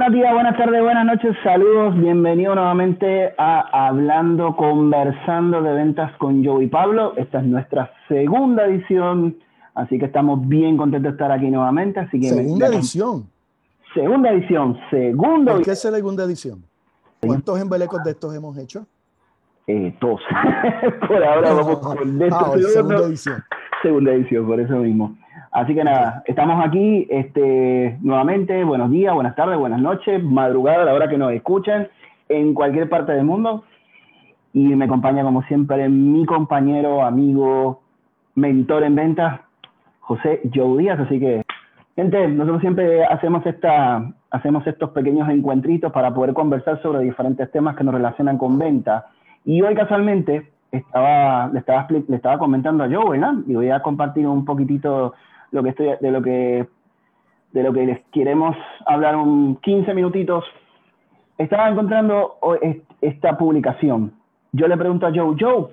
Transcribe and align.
Buenos 0.00 0.16
días, 0.16 0.32
buenas 0.32 0.56
tardes, 0.56 0.82
buenas 0.82 1.04
noches, 1.04 1.36
saludos, 1.44 1.94
bienvenido 1.94 2.54
nuevamente 2.54 3.34
a 3.36 3.88
Hablando, 3.88 4.56
Conversando 4.56 5.60
de 5.60 5.74
Ventas 5.74 6.16
con 6.16 6.42
Joe 6.42 6.64
y 6.64 6.68
Pablo. 6.68 7.12
Esta 7.18 7.40
es 7.40 7.44
nuestra 7.44 7.92
segunda 8.08 8.64
edición, 8.64 9.36
así 9.74 9.98
que 9.98 10.06
estamos 10.06 10.48
bien 10.48 10.78
contentos 10.78 11.10
de 11.10 11.16
estar 11.16 11.30
aquí 11.30 11.50
nuevamente. 11.50 12.00
Así 12.00 12.18
que 12.18 12.30
segunda 12.30 12.68
edición. 12.68 13.28
Segunda 13.92 14.30
edición, 14.30 14.80
segunda 14.88 15.52
¿Por 15.52 15.64
qué 15.64 15.72
es 15.72 15.82
segunda 15.82 16.24
edición? 16.24 16.64
¿Cuántos 17.20 17.60
embelecos 17.60 18.02
de 18.02 18.12
estos 18.12 18.34
hemos 18.34 18.56
hecho? 18.56 18.86
Eh, 19.66 19.94
dos. 20.00 20.22
por 21.08 21.22
ahora 21.22 21.52
vamos 21.52 21.78
con 21.80 22.18
de 22.18 22.30
ah, 22.32 22.52
segunda 22.72 23.06
edición. 23.06 23.44
Segunda 23.82 24.12
edición, 24.12 24.46
por 24.46 24.60
eso 24.60 24.76
mismo. 24.76 25.14
Así 25.52 25.74
que 25.74 25.82
nada, 25.82 26.22
estamos 26.26 26.64
aquí 26.64 27.08
este, 27.10 27.98
nuevamente. 28.02 28.62
Buenos 28.62 28.88
días, 28.90 29.12
buenas 29.12 29.34
tardes, 29.34 29.58
buenas 29.58 29.80
noches, 29.80 30.22
madrugada, 30.22 30.82
a 30.82 30.84
la 30.84 30.94
hora 30.94 31.08
que 31.08 31.18
nos 31.18 31.32
escuchen, 31.32 31.88
en 32.28 32.54
cualquier 32.54 32.88
parte 32.88 33.12
del 33.12 33.24
mundo. 33.24 33.64
Y 34.52 34.60
me 34.76 34.84
acompaña, 34.84 35.24
como 35.24 35.42
siempre, 35.42 35.88
mi 35.88 36.24
compañero, 36.24 37.02
amigo, 37.02 37.82
mentor 38.36 38.84
en 38.84 38.94
ventas, 38.94 39.40
José 39.98 40.40
Joe 40.54 40.78
Díaz. 40.78 41.00
Así 41.00 41.18
que, 41.18 41.42
gente, 41.96 42.28
nosotros 42.28 42.60
siempre 42.60 43.04
hacemos, 43.04 43.44
esta, 43.44 44.08
hacemos 44.30 44.64
estos 44.68 44.90
pequeños 44.90 45.28
encuentritos 45.28 45.90
para 45.90 46.14
poder 46.14 46.32
conversar 46.32 46.80
sobre 46.80 47.00
diferentes 47.00 47.50
temas 47.50 47.74
que 47.74 47.82
nos 47.82 47.94
relacionan 47.94 48.38
con 48.38 48.56
ventas. 48.56 49.04
Y 49.44 49.62
hoy, 49.62 49.74
casualmente, 49.74 50.48
estaba, 50.70 51.48
le, 51.48 51.58
estaba, 51.58 51.88
le 51.90 52.16
estaba 52.16 52.38
comentando 52.38 52.84
a 52.84 52.88
Joe, 52.88 53.18
¿verdad? 53.18 53.34
Y 53.48 53.54
voy 53.54 53.70
a 53.70 53.82
compartir 53.82 54.28
un 54.28 54.44
poquitito 54.44 55.14
lo 55.50 55.62
que 55.62 55.70
estoy, 55.70 55.88
de 56.00 56.10
lo 56.10 56.22
que 56.22 56.66
de 57.52 57.62
lo 57.62 57.72
que 57.72 57.84
les 57.84 58.00
queremos 58.12 58.56
hablar 58.86 59.16
un 59.16 59.56
15 59.56 59.94
minutitos. 59.94 60.44
Estaba 61.38 61.68
encontrando 61.68 62.36
esta 63.00 63.36
publicación. 63.36 64.12
Yo 64.52 64.68
le 64.68 64.76
pregunto 64.76 65.06
a 65.06 65.12
Joe, 65.12 65.36
Joe, 65.38 65.68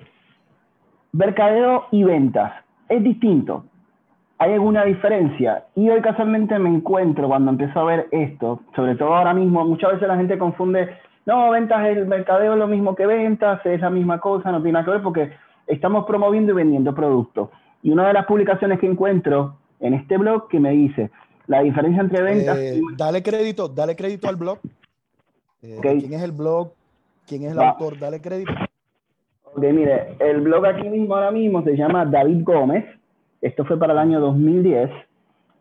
mercadeo 1.12 1.86
y 1.90 2.04
ventas, 2.04 2.52
¿es 2.88 3.02
distinto? 3.02 3.64
¿Hay 4.38 4.52
alguna 4.52 4.84
diferencia? 4.84 5.64
Y 5.74 5.90
hoy 5.90 6.00
casualmente 6.00 6.58
me 6.58 6.68
encuentro 6.68 7.26
cuando 7.28 7.50
empiezo 7.50 7.80
a 7.80 7.84
ver 7.84 8.08
esto, 8.12 8.60
sobre 8.74 8.94
todo 8.94 9.14
ahora 9.14 9.34
mismo, 9.34 9.64
muchas 9.64 9.94
veces 9.94 10.06
la 10.06 10.16
gente 10.16 10.38
confunde, 10.38 10.88
no, 11.26 11.50
ventas, 11.50 11.84
el 11.86 12.06
mercadeo 12.06 12.52
es 12.52 12.58
lo 12.58 12.68
mismo 12.68 12.94
que 12.94 13.06
ventas, 13.06 13.64
es 13.66 13.80
la 13.80 13.90
misma 13.90 14.20
cosa, 14.20 14.52
no 14.52 14.58
tiene 14.58 14.72
nada 14.72 14.84
que 14.84 14.92
ver 14.92 15.02
porque 15.02 15.32
estamos 15.66 16.06
promoviendo 16.06 16.52
y 16.52 16.56
vendiendo 16.56 16.94
productos. 16.94 17.50
Y 17.82 17.90
una 17.90 18.06
de 18.06 18.14
las 18.14 18.26
publicaciones 18.26 18.78
que 18.78 18.86
encuentro 18.86 19.56
en 19.80 19.94
este 19.94 20.16
blog 20.16 20.48
que 20.48 20.60
me 20.60 20.70
dice 20.70 21.10
la 21.46 21.62
diferencia 21.62 22.02
entre 22.02 22.22
ventas. 22.22 22.58
Eh, 22.58 22.80
dale 22.96 23.22
crédito, 23.22 23.68
dale 23.68 23.96
crédito 23.96 24.28
al 24.28 24.36
blog. 24.36 24.58
Eh, 25.62 25.78
¿Quién 25.80 26.12
es 26.12 26.22
el 26.22 26.32
blog? 26.32 26.72
¿Quién 27.26 27.44
es 27.44 27.52
el 27.52 27.58
autor? 27.60 27.98
Dale 27.98 28.20
crédito. 28.20 28.52
Ok, 29.54 29.62
mire, 29.72 30.16
el 30.20 30.42
blog 30.42 30.66
aquí 30.66 30.88
mismo 30.88 31.14
ahora 31.14 31.30
mismo 31.30 31.62
se 31.64 31.74
llama 31.76 32.04
David 32.04 32.44
Gómez. 32.44 32.84
Esto 33.40 33.64
fue 33.64 33.78
para 33.78 33.94
el 33.94 33.98
año 33.98 34.20
2010. 34.20 34.90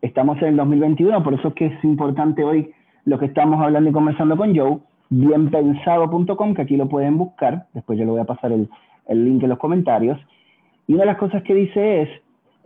Estamos 0.01 0.37
en 0.41 0.49
el 0.49 0.57
2021, 0.57 1.23
por 1.23 1.33
eso 1.33 1.47
es 1.47 1.53
que 1.55 1.65
es 1.67 1.83
importante 1.83 2.43
hoy 2.43 2.71
lo 3.05 3.17
que 3.17 3.25
estamos 3.25 3.59
hablando 3.61 3.89
y 3.89 3.93
conversando 3.93 4.35
con 4.35 4.55
Joe. 4.55 4.79
Bienpensado.com, 5.09 6.53
que 6.53 6.61
aquí 6.61 6.75
lo 6.75 6.89
pueden 6.89 7.17
buscar. 7.17 7.67
Después 7.73 7.97
yo 7.97 8.05
le 8.05 8.11
voy 8.11 8.19
a 8.19 8.25
pasar 8.25 8.51
el, 8.51 8.69
el 9.07 9.23
link 9.23 9.41
en 9.41 9.49
los 9.49 9.57
comentarios. 9.57 10.19
Y 10.85 10.93
una 10.93 11.03
de 11.03 11.07
las 11.07 11.17
cosas 11.17 11.43
que 11.43 11.53
dice 11.53 12.01
es 12.01 12.09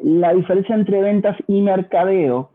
la 0.04 0.34
diferencia 0.34 0.76
entre 0.76 1.02
ventas 1.02 1.38
y 1.48 1.62
mercadeo, 1.62 2.50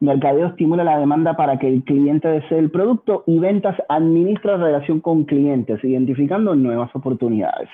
mercadeo 0.00 0.48
estimula 0.48 0.84
la 0.84 0.98
demanda 0.98 1.36
para 1.36 1.58
que 1.58 1.68
el 1.68 1.82
cliente 1.82 2.28
desee 2.28 2.58
el 2.58 2.70
producto 2.70 3.24
y 3.26 3.38
ventas 3.38 3.76
administra 3.88 4.56
la 4.56 4.64
relación 4.66 5.00
con 5.00 5.24
clientes, 5.24 5.82
identificando 5.82 6.54
nuevas 6.54 6.94
oportunidades. 6.94 7.68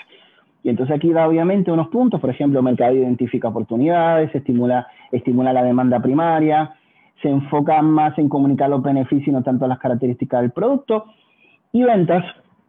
Y 0.63 0.71
entonces 0.71 0.97
aquí 0.97 1.13
da 1.13 1.29
obviamente 1.29 1.71
unos 1.71 1.89
puntos, 1.89 2.21
por 2.21 2.31
ejemplo, 2.31 2.63
mercadeo 2.63 3.03
identifica 3.03 3.49
oportunidades, 3.49 4.35
estimula, 4.35 4.87
estimula 5.13 5.53
la 5.53 5.63
demanda 5.63 6.01
primaria, 6.01 6.75
se 7.21 7.29
enfoca 7.29 7.83
más 7.83 8.19
en 8.19 8.31
comunicar 8.31 8.71
los 8.71 8.83
beneficios 8.83 9.29
y 9.29 9.33
no 9.33 9.43
tanto 9.43 9.67
las 9.67 9.79
características 9.79 10.41
del 10.41 10.53
producto. 10.53 11.05
Y 11.73 11.83
ventas 11.83 12.25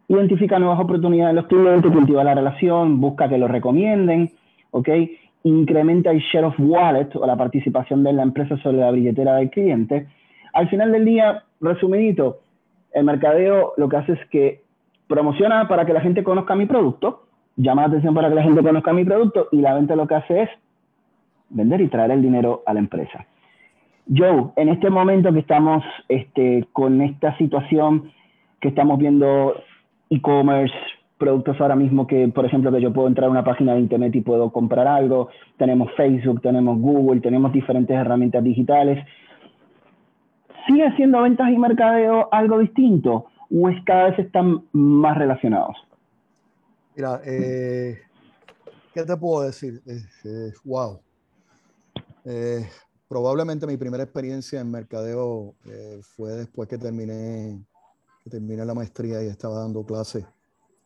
identifica 0.08 0.58
nuevas 0.58 0.78
oportunidades 0.78 1.30
en 1.30 1.36
los 1.36 1.46
clientes, 1.46 1.90
cultiva 1.90 2.22
la 2.22 2.34
relación, 2.34 3.00
busca 3.00 3.28
que 3.28 3.38
lo 3.38 3.48
recomienden, 3.48 4.30
¿ok? 4.70 4.88
Incrementa 5.46 6.10
el 6.10 6.20
share 6.20 6.44
of 6.44 6.54
wallet 6.58 7.14
o 7.14 7.24
la 7.24 7.36
participación 7.36 8.02
de 8.02 8.12
la 8.12 8.22
empresa 8.22 8.56
sobre 8.58 8.78
la 8.78 8.90
billetera 8.90 9.36
del 9.36 9.50
cliente. 9.50 10.08
Al 10.52 10.68
final 10.68 10.90
del 10.90 11.04
día, 11.04 11.44
resumidito, 11.60 12.40
el 12.92 13.04
mercadeo 13.04 13.74
lo 13.76 13.88
que 13.88 13.96
hace 13.96 14.12
es 14.14 14.26
que 14.30 14.62
promociona 15.06 15.68
para 15.68 15.86
que 15.86 15.92
la 15.92 16.00
gente 16.00 16.24
conozca 16.24 16.56
mi 16.56 16.66
producto, 16.66 17.26
llama 17.56 17.82
la 17.82 17.88
atención 17.88 18.12
para 18.12 18.28
que 18.28 18.34
la 18.34 18.42
gente 18.42 18.62
conozca 18.62 18.92
mi 18.92 19.04
producto 19.04 19.48
y 19.52 19.60
la 19.60 19.74
venta 19.74 19.94
lo 19.94 20.08
que 20.08 20.16
hace 20.16 20.42
es 20.42 20.50
vender 21.50 21.80
y 21.80 21.88
traer 21.88 22.10
el 22.10 22.22
dinero 22.22 22.64
a 22.66 22.74
la 22.74 22.80
empresa. 22.80 23.24
Joe, 24.12 24.50
en 24.56 24.68
este 24.68 24.90
momento 24.90 25.32
que 25.32 25.40
estamos 25.40 25.84
este, 26.08 26.66
con 26.72 27.00
esta 27.02 27.36
situación 27.38 28.10
que 28.60 28.68
estamos 28.68 28.98
viendo 28.98 29.54
e-commerce, 30.10 30.74
productos 31.18 31.58
ahora 31.60 31.76
mismo 31.76 32.06
que, 32.06 32.28
por 32.28 32.44
ejemplo, 32.44 32.70
que 32.70 32.80
yo 32.80 32.92
puedo 32.92 33.08
entrar 33.08 33.28
a 33.28 33.30
una 33.30 33.44
página 33.44 33.74
de 33.74 33.80
internet 33.80 34.14
y 34.14 34.20
puedo 34.20 34.50
comprar 34.52 34.86
algo. 34.86 35.28
Tenemos 35.56 35.90
Facebook, 35.96 36.42
tenemos 36.42 36.78
Google, 36.78 37.20
tenemos 37.20 37.52
diferentes 37.52 37.96
herramientas 37.96 38.44
digitales. 38.44 39.04
¿Sigue 40.66 40.94
siendo 40.96 41.22
ventas 41.22 41.48
y 41.50 41.56
mercadeo 41.56 42.28
algo 42.32 42.58
distinto 42.58 43.26
o 43.50 43.68
es 43.68 43.82
cada 43.84 44.10
vez 44.10 44.18
están 44.18 44.64
más 44.72 45.16
relacionados? 45.16 45.76
Mira, 46.94 47.20
eh, 47.24 47.98
¿qué 48.92 49.02
te 49.04 49.16
puedo 49.16 49.42
decir? 49.42 49.80
wow. 50.64 50.98
Eh, 52.24 52.66
probablemente 53.08 53.66
mi 53.66 53.76
primera 53.76 54.02
experiencia 54.02 54.60
en 54.60 54.70
mercadeo 54.70 55.54
eh, 55.66 56.00
fue 56.02 56.32
después 56.32 56.68
que 56.68 56.76
terminé, 56.76 57.64
que 58.24 58.30
terminé 58.30 58.64
la 58.64 58.74
maestría 58.74 59.22
y 59.22 59.28
estaba 59.28 59.60
dando 59.60 59.84
clases 59.86 60.26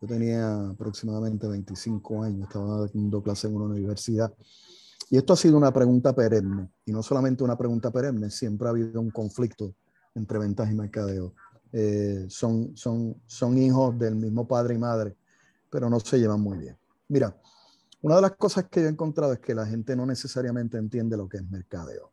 yo 0.01 0.07
tenía 0.07 0.71
aproximadamente 0.71 1.47
25 1.47 2.23
años, 2.23 2.49
estaba 2.49 2.87
dando 2.87 3.23
clase 3.23 3.49
en 3.49 3.57
una 3.57 3.67
universidad. 3.67 4.33
Y 5.11 5.19
esto 5.19 5.35
ha 5.35 5.37
sido 5.37 5.57
una 5.57 5.73
pregunta 5.73 6.15
perenne. 6.15 6.71
Y 6.87 6.93
no 6.93 7.03
solamente 7.03 7.45
una 7.45 7.59
pregunta 7.59 7.91
perenne, 7.91 8.31
siempre 8.31 8.69
ha 8.69 8.71
habido 8.71 9.01
un 9.01 9.11
conflicto 9.11 9.75
entre 10.15 10.39
ventas 10.39 10.71
y 10.71 10.75
mercadeo. 10.75 11.35
Eh, 11.73 12.27
son, 12.29 12.77
son, 12.77 13.21
son 13.27 13.59
hijos 13.59 13.99
del 13.99 14.17
mismo 14.17 14.49
padre 14.49 14.75
y 14.75 14.79
madre, 14.79 15.17
pero 15.69 15.91
no 15.91 16.01
se 16.01 16.19
llevan 16.19 16.41
muy 16.41 16.59
bien. 16.59 16.77
Mira, 17.09 17.37
una 18.03 18.17
de 18.17 18.23
las 18.23 18.33
cosas 18.37 18.67
que 18.71 18.81
yo 18.81 18.87
he 18.87 18.91
encontrado 18.91 19.35
es 19.35 19.41
que 19.41 19.55
la 19.55 19.67
gente 19.67 19.95
no 19.95 20.07
necesariamente 20.07 20.79
entiende 20.79 21.17
lo 21.17 21.29
que 21.29 21.37
es 21.37 21.51
mercadeo. 21.51 22.13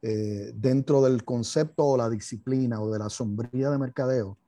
Eh, 0.00 0.52
dentro 0.54 1.02
del 1.02 1.24
concepto 1.24 1.84
o 1.84 1.96
la 1.96 2.08
disciplina 2.08 2.80
o 2.80 2.90
de 2.90 2.98
la 2.98 3.10
sombría 3.10 3.70
de 3.70 3.78
mercadeo, 3.78 4.38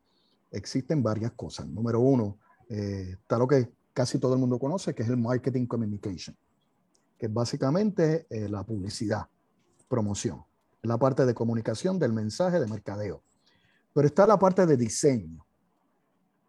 existen 0.51 1.03
varias 1.03 1.33
cosas. 1.33 1.69
Número 1.69 2.01
uno, 2.01 2.39
eh, 2.69 3.17
está 3.21 3.39
lo 3.39 3.47
que 3.47 3.73
casi 3.93 4.19
todo 4.19 4.35
el 4.35 4.41
mundo 4.41 4.59
conoce, 4.59 4.95
que 4.95 5.03
es 5.03 5.09
el 5.09 5.17
marketing 5.17 5.67
communication, 5.67 6.37
que 7.19 7.27
es 7.27 7.33
básicamente 7.33 8.27
eh, 8.31 8.49
la 8.49 8.65
publicidad, 8.65 9.27
promoción, 9.89 10.43
la 10.83 10.99
parte 10.99 11.27
de 11.27 11.35
comunicación 11.35 11.99
del 11.99 12.13
mensaje 12.13 12.59
de 12.61 12.67
mercadeo. 12.67 13.23
Pero 13.93 14.07
está 14.07 14.27
la 14.27 14.39
parte 14.39 14.67
de 14.67 14.77
diseño, 14.77 15.47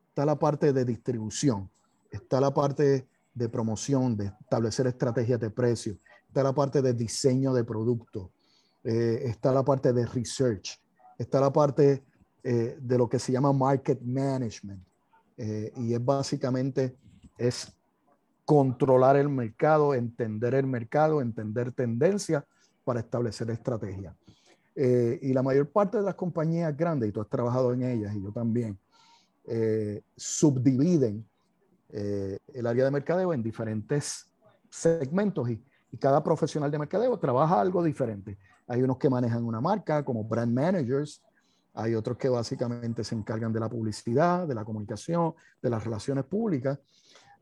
está 0.10 0.26
la 0.26 0.38
parte 0.38 0.74
de 0.74 0.86
distribución, 0.86 1.70
está 2.10 2.42
la 2.42 2.54
parte 2.54 3.08
de 3.34 3.50
promoción, 3.50 4.16
de 4.18 4.32
establecer 4.42 4.88
estrategias 4.88 5.40
de 5.40 5.52
precio, 5.52 6.00
está 6.28 6.42
la 6.42 6.54
parte 6.54 6.82
de 6.82 6.94
diseño 6.94 7.54
de 7.54 7.64
producto, 7.64 8.32
eh, 8.84 9.24
está 9.26 9.52
la 9.52 9.64
parte 9.64 9.94
de 9.94 10.06
research, 10.06 10.82
está 11.18 11.40
la 11.40 11.52
parte 11.52 12.04
de 12.44 12.98
lo 13.00 13.10
que 13.10 13.18
se 13.18 13.32
llama 13.32 13.52
market 13.52 14.00
management, 14.04 14.86
eh, 15.38 15.72
y 15.78 15.94
es 15.94 16.04
básicamente 16.04 16.96
es 17.38 17.74
controlar 18.46 19.18
el 19.18 19.30
mercado, 19.30 19.94
entender 19.94 20.54
el 20.54 20.68
mercado, 20.68 21.22
entender 21.22 21.72
tendencias 21.72 22.44
para 22.84 23.00
establecer 23.00 23.50
estrategias. 23.50 24.16
Eh, 24.76 25.20
y 25.22 25.34
la 25.34 25.42
mayor 25.42 25.70
parte 25.70 25.98
de 25.98 26.04
las 26.04 26.16
compañías 26.16 26.76
grandes, 26.76 27.10
y 27.10 27.12
tú 27.12 27.22
has 27.22 27.30
trabajado 27.30 27.74
en 27.74 27.84
ellas 27.84 28.16
y 28.16 28.22
yo 28.22 28.32
también, 28.32 28.78
eh, 29.46 30.02
subdividen 30.16 31.26
el 31.90 32.68
área 32.68 32.84
de 32.84 32.92
mercadeo 32.92 33.32
en 33.32 33.42
diferentes 33.42 34.26
segmentos 34.70 35.50
y, 35.50 35.64
y, 35.94 35.98
cada 35.98 36.22
profesional 36.22 36.70
de 36.70 36.78
mercadeo 36.78 37.18
trabaja 37.18 37.62
algo 37.62 37.82
diferente. 37.82 38.38
Hay 38.68 38.82
unos 38.82 38.98
que 38.98 39.10
manejan 39.10 39.46
una 39.46 39.62
marca 39.62 40.04
como 40.04 40.26
brand 40.26 40.52
managers, 40.52 41.22
hay 41.76 41.94
otros 41.94 42.18
que 42.18 42.30
básicamente 42.30 43.04
se 43.04 43.16
encargan 43.16 43.54
de 43.54 43.60
la 43.60 43.70
publicidad, 43.70 44.48
de 44.48 44.56
la 44.56 44.66
comunicación, 44.66 45.34
de 45.62 45.70
las 45.70 45.84
relaciones 45.84 46.26
públicas. 46.26 46.80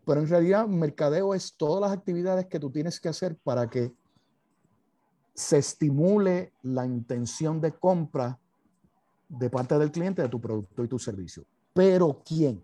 Pero 0.05 0.19
en 0.19 0.27
realidad, 0.27 0.67
mercadeo 0.67 1.33
es 1.33 1.55
todas 1.55 1.81
las 1.81 1.97
actividades 1.97 2.47
que 2.47 2.59
tú 2.59 2.71
tienes 2.71 2.99
que 2.99 3.09
hacer 3.09 3.37
para 3.37 3.69
que 3.69 3.93
se 5.33 5.59
estimule 5.59 6.53
la 6.63 6.85
intención 6.85 7.61
de 7.61 7.71
compra 7.71 8.39
de 9.29 9.49
parte 9.49 9.77
del 9.77 9.91
cliente 9.91 10.21
de 10.21 10.29
tu 10.29 10.41
producto 10.41 10.83
y 10.83 10.87
tu 10.87 10.99
servicio. 10.99 11.45
Pero 11.73 12.21
¿quién 12.25 12.61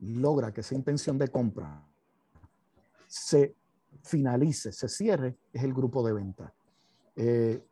logra 0.00 0.52
que 0.52 0.62
esa 0.62 0.74
intención 0.74 1.18
de 1.18 1.28
compra 1.28 1.84
se 3.06 3.54
finalice, 4.02 4.72
se 4.72 4.88
cierre, 4.88 5.36
es 5.52 5.62
el 5.62 5.74
grupo 5.74 6.06
de 6.06 6.12
venta. 6.12 6.52
Eh, 7.16 7.62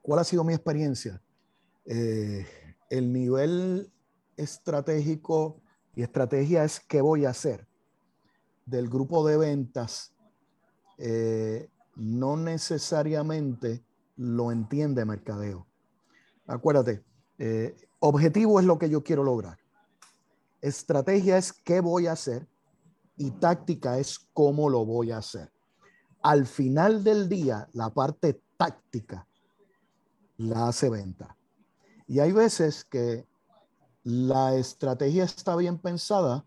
¿Cuál 0.00 0.20
ha 0.20 0.24
sido 0.24 0.44
mi 0.44 0.52
experiencia? 0.52 1.20
Eh, 1.84 2.46
el 2.90 3.12
nivel 3.12 3.92
estratégico 4.36 5.60
y 5.94 6.02
estrategia 6.02 6.64
es 6.64 6.80
qué 6.80 7.00
voy 7.00 7.24
a 7.24 7.30
hacer 7.30 7.66
del 8.66 8.88
grupo 8.88 9.26
de 9.26 9.36
ventas. 9.36 10.14
Eh, 10.98 11.68
no 11.96 12.36
necesariamente 12.36 13.84
lo 14.16 14.52
entiende 14.52 15.04
mercadeo. 15.04 15.66
Acuérdate, 16.46 17.04
objetivo 17.98 18.60
es 18.60 18.66
lo 18.66 18.78
que 18.78 18.88
yo 18.88 19.02
quiero 19.02 19.24
lograr. 19.24 19.58
Estrategia 20.60 21.38
es 21.38 21.52
qué 21.52 21.80
voy 21.80 22.06
a 22.06 22.12
hacer 22.12 22.46
y 23.16 23.30
táctica 23.32 23.98
es 23.98 24.18
cómo 24.32 24.70
lo 24.70 24.84
voy 24.84 25.10
a 25.10 25.18
hacer. 25.18 25.50
Al 26.22 26.46
final 26.46 27.02
del 27.02 27.28
día, 27.28 27.68
la 27.72 27.90
parte 27.90 28.40
táctica 28.56 29.26
la 30.36 30.68
hace 30.68 30.88
venta. 30.88 31.36
Y 32.06 32.20
hay 32.20 32.32
veces 32.32 32.84
que 32.84 33.26
la 34.04 34.54
estrategia 34.56 35.24
está 35.24 35.56
bien 35.56 35.78
pensada, 35.78 36.44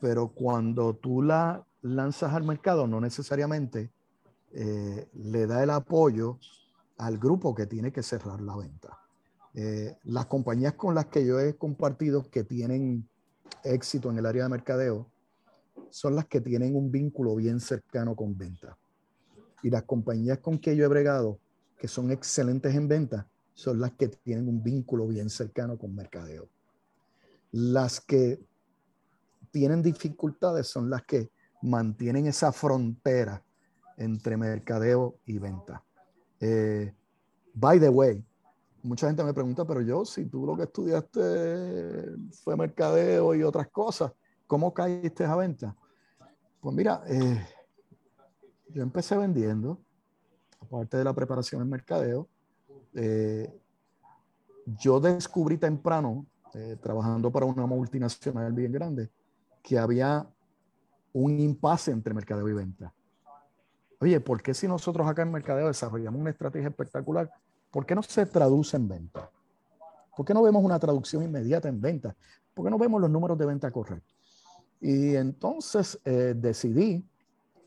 pero 0.00 0.28
cuando 0.28 0.94
tú 0.94 1.22
la 1.22 1.64
lanzas 1.82 2.34
al 2.34 2.44
mercado, 2.44 2.86
no 2.86 3.00
necesariamente 3.00 3.90
eh, 4.52 5.08
le 5.14 5.46
da 5.46 5.62
el 5.62 5.70
apoyo 5.70 6.38
al 6.98 7.18
grupo 7.18 7.54
que 7.54 7.66
tiene 7.66 7.92
que 7.92 8.02
cerrar 8.02 8.40
la 8.40 8.56
venta. 8.56 8.98
Eh, 9.54 9.96
las 10.04 10.26
compañías 10.26 10.74
con 10.74 10.94
las 10.94 11.06
que 11.06 11.26
yo 11.26 11.40
he 11.40 11.56
compartido 11.56 12.22
que 12.30 12.44
tienen 12.44 13.08
éxito 13.64 14.10
en 14.10 14.18
el 14.18 14.26
área 14.26 14.44
de 14.44 14.48
mercadeo 14.48 15.10
son 15.90 16.14
las 16.14 16.26
que 16.26 16.40
tienen 16.40 16.76
un 16.76 16.90
vínculo 16.90 17.34
bien 17.34 17.60
cercano 17.60 18.14
con 18.14 18.36
venta. 18.36 18.76
Y 19.62 19.70
las 19.70 19.82
compañías 19.84 20.38
con 20.38 20.58
que 20.58 20.76
yo 20.76 20.84
he 20.84 20.88
bregado, 20.88 21.38
que 21.78 21.88
son 21.88 22.10
excelentes 22.10 22.74
en 22.74 22.88
venta, 22.88 23.26
son 23.60 23.78
las 23.78 23.92
que 23.92 24.08
tienen 24.08 24.48
un 24.48 24.62
vínculo 24.62 25.06
bien 25.06 25.28
cercano 25.28 25.76
con 25.76 25.94
mercadeo. 25.94 26.48
Las 27.52 28.00
que 28.00 28.40
tienen 29.50 29.82
dificultades 29.82 30.66
son 30.66 30.88
las 30.88 31.02
que 31.02 31.30
mantienen 31.60 32.26
esa 32.26 32.52
frontera 32.52 33.44
entre 33.98 34.38
mercadeo 34.38 35.16
y 35.26 35.38
venta. 35.38 35.84
Eh, 36.40 36.94
by 37.52 37.78
the 37.78 37.90
way, 37.90 38.24
mucha 38.82 39.08
gente 39.08 39.22
me 39.22 39.34
pregunta, 39.34 39.66
pero 39.66 39.82
yo, 39.82 40.06
si 40.06 40.24
tú 40.24 40.46
lo 40.46 40.56
que 40.56 40.62
estudiaste 40.62 42.16
fue 42.42 42.56
mercadeo 42.56 43.34
y 43.34 43.42
otras 43.42 43.68
cosas, 43.68 44.10
¿cómo 44.46 44.72
caíste 44.72 45.26
a 45.26 45.36
venta? 45.36 45.76
Pues 46.62 46.74
mira, 46.74 47.02
eh, 47.06 47.46
yo 48.70 48.82
empecé 48.82 49.18
vendiendo, 49.18 49.78
aparte 50.60 50.96
de 50.96 51.04
la 51.04 51.12
preparación 51.12 51.60
en 51.60 51.68
mercadeo, 51.68 52.26
eh, 52.94 53.52
yo 54.66 55.00
descubrí 55.00 55.58
temprano, 55.58 56.26
eh, 56.54 56.76
trabajando 56.80 57.30
para 57.30 57.46
una 57.46 57.66
multinacional 57.66 58.52
bien 58.52 58.72
grande, 58.72 59.10
que 59.62 59.78
había 59.78 60.26
un 61.12 61.38
impasse 61.38 61.90
entre 61.90 62.14
mercadeo 62.14 62.48
y 62.48 62.52
venta. 62.52 62.92
Oye, 64.00 64.20
¿por 64.20 64.42
qué 64.42 64.54
si 64.54 64.66
nosotros 64.66 65.06
acá 65.06 65.22
en 65.22 65.32
mercadeo 65.32 65.66
desarrollamos 65.66 66.20
una 66.20 66.30
estrategia 66.30 66.68
espectacular, 66.68 67.30
¿por 67.70 67.84
qué 67.84 67.94
no 67.94 68.02
se 68.02 68.24
traduce 68.26 68.76
en 68.76 68.88
venta? 68.88 69.30
¿Por 70.16 70.24
qué 70.24 70.34
no 70.34 70.42
vemos 70.42 70.64
una 70.64 70.78
traducción 70.78 71.22
inmediata 71.22 71.68
en 71.68 71.80
venta? 71.80 72.16
¿Por 72.54 72.64
qué 72.64 72.70
no 72.70 72.78
vemos 72.78 73.00
los 73.00 73.10
números 73.10 73.38
de 73.38 73.46
venta 73.46 73.70
correctos? 73.70 74.14
Y 74.80 75.14
entonces 75.14 76.00
eh, 76.04 76.34
decidí, 76.36 77.04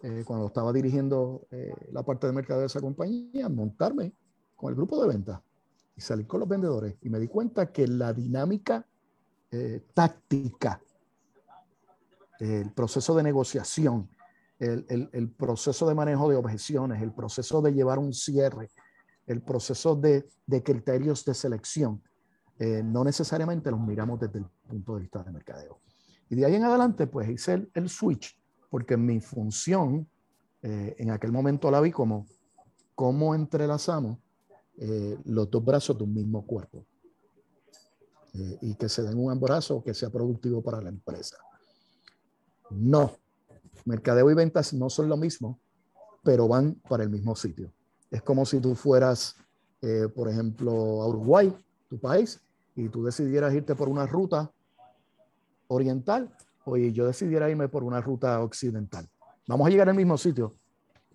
eh, 0.01 0.23
cuando 0.25 0.47
estaba 0.47 0.73
dirigiendo 0.73 1.45
eh, 1.51 1.73
la 1.91 2.03
parte 2.03 2.27
de 2.27 2.33
mercado 2.33 2.61
de 2.61 2.65
esa 2.65 2.81
compañía, 2.81 3.47
montarme 3.49 4.13
con 4.63 4.71
el 4.71 4.77
grupo 4.77 5.01
de 5.01 5.09
venta 5.09 5.43
y 5.93 5.99
salir 5.99 6.25
con 6.25 6.39
los 6.39 6.47
vendedores. 6.47 6.95
Y 7.01 7.09
me 7.09 7.19
di 7.19 7.27
cuenta 7.27 7.69
que 7.69 7.85
la 7.85 8.13
dinámica 8.13 8.87
táctica, 9.93 10.81
el 12.39 12.71
proceso 12.71 13.13
de 13.13 13.23
negociación, 13.23 14.09
el, 14.57 14.85
el, 14.87 15.09
el, 15.11 15.29
proceso 15.29 15.87
de 15.87 15.93
manejo 15.93 16.29
de 16.29 16.37
objeciones, 16.37 17.01
el 17.01 17.11
proceso 17.11 17.61
de 17.61 17.73
llevar 17.73 17.99
un 17.99 18.13
cierre, 18.13 18.71
el 19.27 19.41
proceso 19.41 19.97
de, 19.97 20.29
de 20.47 20.63
criterios 20.63 21.25
de 21.25 21.33
selección, 21.33 22.01
no 22.85 23.03
necesariamente 23.03 23.69
los 23.69 23.81
miramos 23.81 24.21
desde 24.21 24.39
el 24.39 24.45
punto 24.45 24.95
de 24.95 25.01
vista 25.01 25.23
de 25.23 25.31
mercadeo. 25.31 25.81
Y 26.29 26.35
de 26.35 26.45
ahí 26.45 26.55
en 26.55 26.63
adelante, 26.63 27.05
pues 27.05 27.29
hice 27.29 27.67
el, 27.73 27.89
switch, 27.89 28.39
porque 28.69 28.95
mi 28.95 29.19
función 29.19 30.07
eh, 30.61 30.95
en 30.97 31.11
aquel 31.11 31.33
momento 31.33 31.69
la 31.69 31.81
vi 31.81 31.91
como 31.91 32.25
cómo 32.95 33.35
entrelazamos 33.35 34.22
eh, 34.77 35.17
los 35.25 35.49
dos 35.49 35.63
brazos 35.63 35.97
de 35.97 36.03
un 36.03 36.13
mismo 36.13 36.45
cuerpo. 36.45 36.85
Eh, 38.33 38.57
y 38.61 38.75
que 38.75 38.89
se 38.89 39.03
den 39.03 39.17
un 39.17 39.31
abrazo 39.31 39.83
que 39.83 39.93
sea 39.93 40.09
productivo 40.09 40.61
para 40.61 40.81
la 40.81 40.89
empresa. 40.89 41.37
No, 42.69 43.11
mercadeo 43.85 44.29
y 44.31 44.33
ventas 44.33 44.73
no 44.73 44.89
son 44.89 45.09
lo 45.09 45.17
mismo, 45.17 45.59
pero 46.23 46.47
van 46.47 46.75
para 46.89 47.03
el 47.03 47.09
mismo 47.09 47.35
sitio. 47.35 47.71
Es 48.09 48.21
como 48.21 48.45
si 48.45 48.59
tú 48.59 48.75
fueras, 48.75 49.35
por 50.15 50.29
ejemplo, 50.29 50.71
a 51.01 51.07
Uruguay, 51.07 51.53
tu 51.89 51.99
país, 51.99 52.39
y 52.75 52.89
tú 52.89 53.03
decidieras 53.03 53.53
irte 53.53 53.75
por 53.75 53.89
una 53.89 54.05
ruta 54.05 54.51
oriental, 55.67 56.35
oye, 56.65 56.91
yo 56.91 57.05
decidiera 57.05 57.49
irme 57.49 57.67
por 57.67 57.83
una 57.83 58.01
ruta 58.01 58.41
occidental. 58.41 59.07
Vamos 59.47 59.67
a 59.67 59.69
llegar 59.69 59.89
al 59.89 59.95
mismo 59.95 60.17
sitio, 60.17 60.53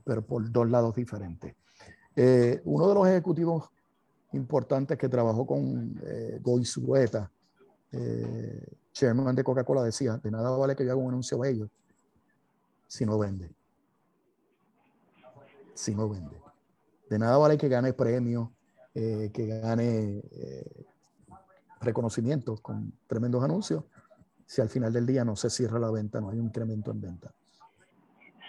pero 0.04 0.22
por 0.22 0.50
dos 0.50 0.70
lados 0.70 0.94
diferentes. 0.94 1.54
Eh, 2.20 2.60
uno 2.64 2.88
de 2.88 2.94
los 2.96 3.06
ejecutivos 3.06 3.70
importantes 4.32 4.98
que 4.98 5.08
trabajó 5.08 5.46
con 5.46 6.00
eh, 6.02 6.40
Goizueta, 6.42 7.30
eh, 7.92 8.66
chairman 8.92 9.36
de 9.36 9.44
Coca-Cola, 9.44 9.84
decía, 9.84 10.16
de 10.16 10.28
nada 10.28 10.50
vale 10.50 10.74
que 10.74 10.84
yo 10.84 10.90
haga 10.90 11.00
un 11.00 11.10
anuncio 11.10 11.38
bello 11.38 11.70
si 12.88 13.06
no 13.06 13.20
vende. 13.20 13.54
Si 15.74 15.94
no 15.94 16.08
vende. 16.08 16.36
De 17.08 17.20
nada 17.20 17.38
vale 17.38 17.56
que 17.56 17.68
gane 17.68 17.92
premios, 17.92 18.48
eh, 18.96 19.30
que 19.32 19.46
gane 19.46 20.20
reconocimientos 21.80 22.60
con 22.60 22.92
tremendos 23.06 23.44
anuncios, 23.44 23.84
si 24.44 24.60
al 24.60 24.68
final 24.68 24.92
del 24.92 25.06
día 25.06 25.24
no 25.24 25.36
se 25.36 25.50
cierra 25.50 25.78
la 25.78 25.92
venta, 25.92 26.20
no 26.20 26.30
hay 26.30 26.40
un 26.40 26.46
incremento 26.46 26.90
en 26.90 27.00
venta. 27.00 27.32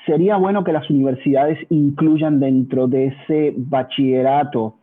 Sería 0.09 0.37
bueno 0.37 0.63
que 0.63 0.73
las 0.73 0.89
universidades 0.89 1.59
incluyan 1.69 2.39
dentro 2.39 2.87
de 2.87 3.09
ese 3.09 3.53
bachillerato 3.55 4.73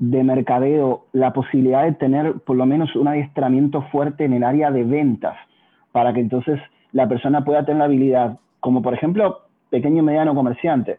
de 0.00 0.24
mercadeo 0.24 1.04
la 1.12 1.32
posibilidad 1.32 1.84
de 1.84 1.92
tener 1.92 2.40
por 2.40 2.56
lo 2.56 2.66
menos 2.66 2.96
un 2.96 3.06
adiestramiento 3.06 3.82
fuerte 3.92 4.24
en 4.24 4.32
el 4.32 4.42
área 4.42 4.72
de 4.72 4.82
ventas, 4.82 5.36
para 5.92 6.12
que 6.12 6.18
entonces 6.18 6.58
la 6.90 7.06
persona 7.06 7.44
pueda 7.44 7.64
tener 7.64 7.78
la 7.78 7.84
habilidad, 7.84 8.38
como 8.58 8.82
por 8.82 8.94
ejemplo 8.94 9.42
pequeño 9.70 9.98
y 9.98 10.06
mediano 10.06 10.34
comerciante, 10.34 10.98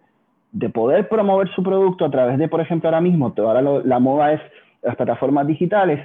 de 0.53 0.69
poder 0.69 1.09
promover 1.09 1.49
su 1.49 1.61
producto 1.61 2.05
a 2.05 2.11
través 2.11 2.37
de, 2.37 2.47
por 2.47 2.61
ejemplo, 2.61 2.87
ahora 2.87 3.01
mismo, 3.01 3.33
ahora 3.37 3.61
la 3.61 3.99
moda 3.99 4.31
es 4.31 4.41
las 4.83 4.95
plataformas 4.95 5.47
digitales, 5.47 5.99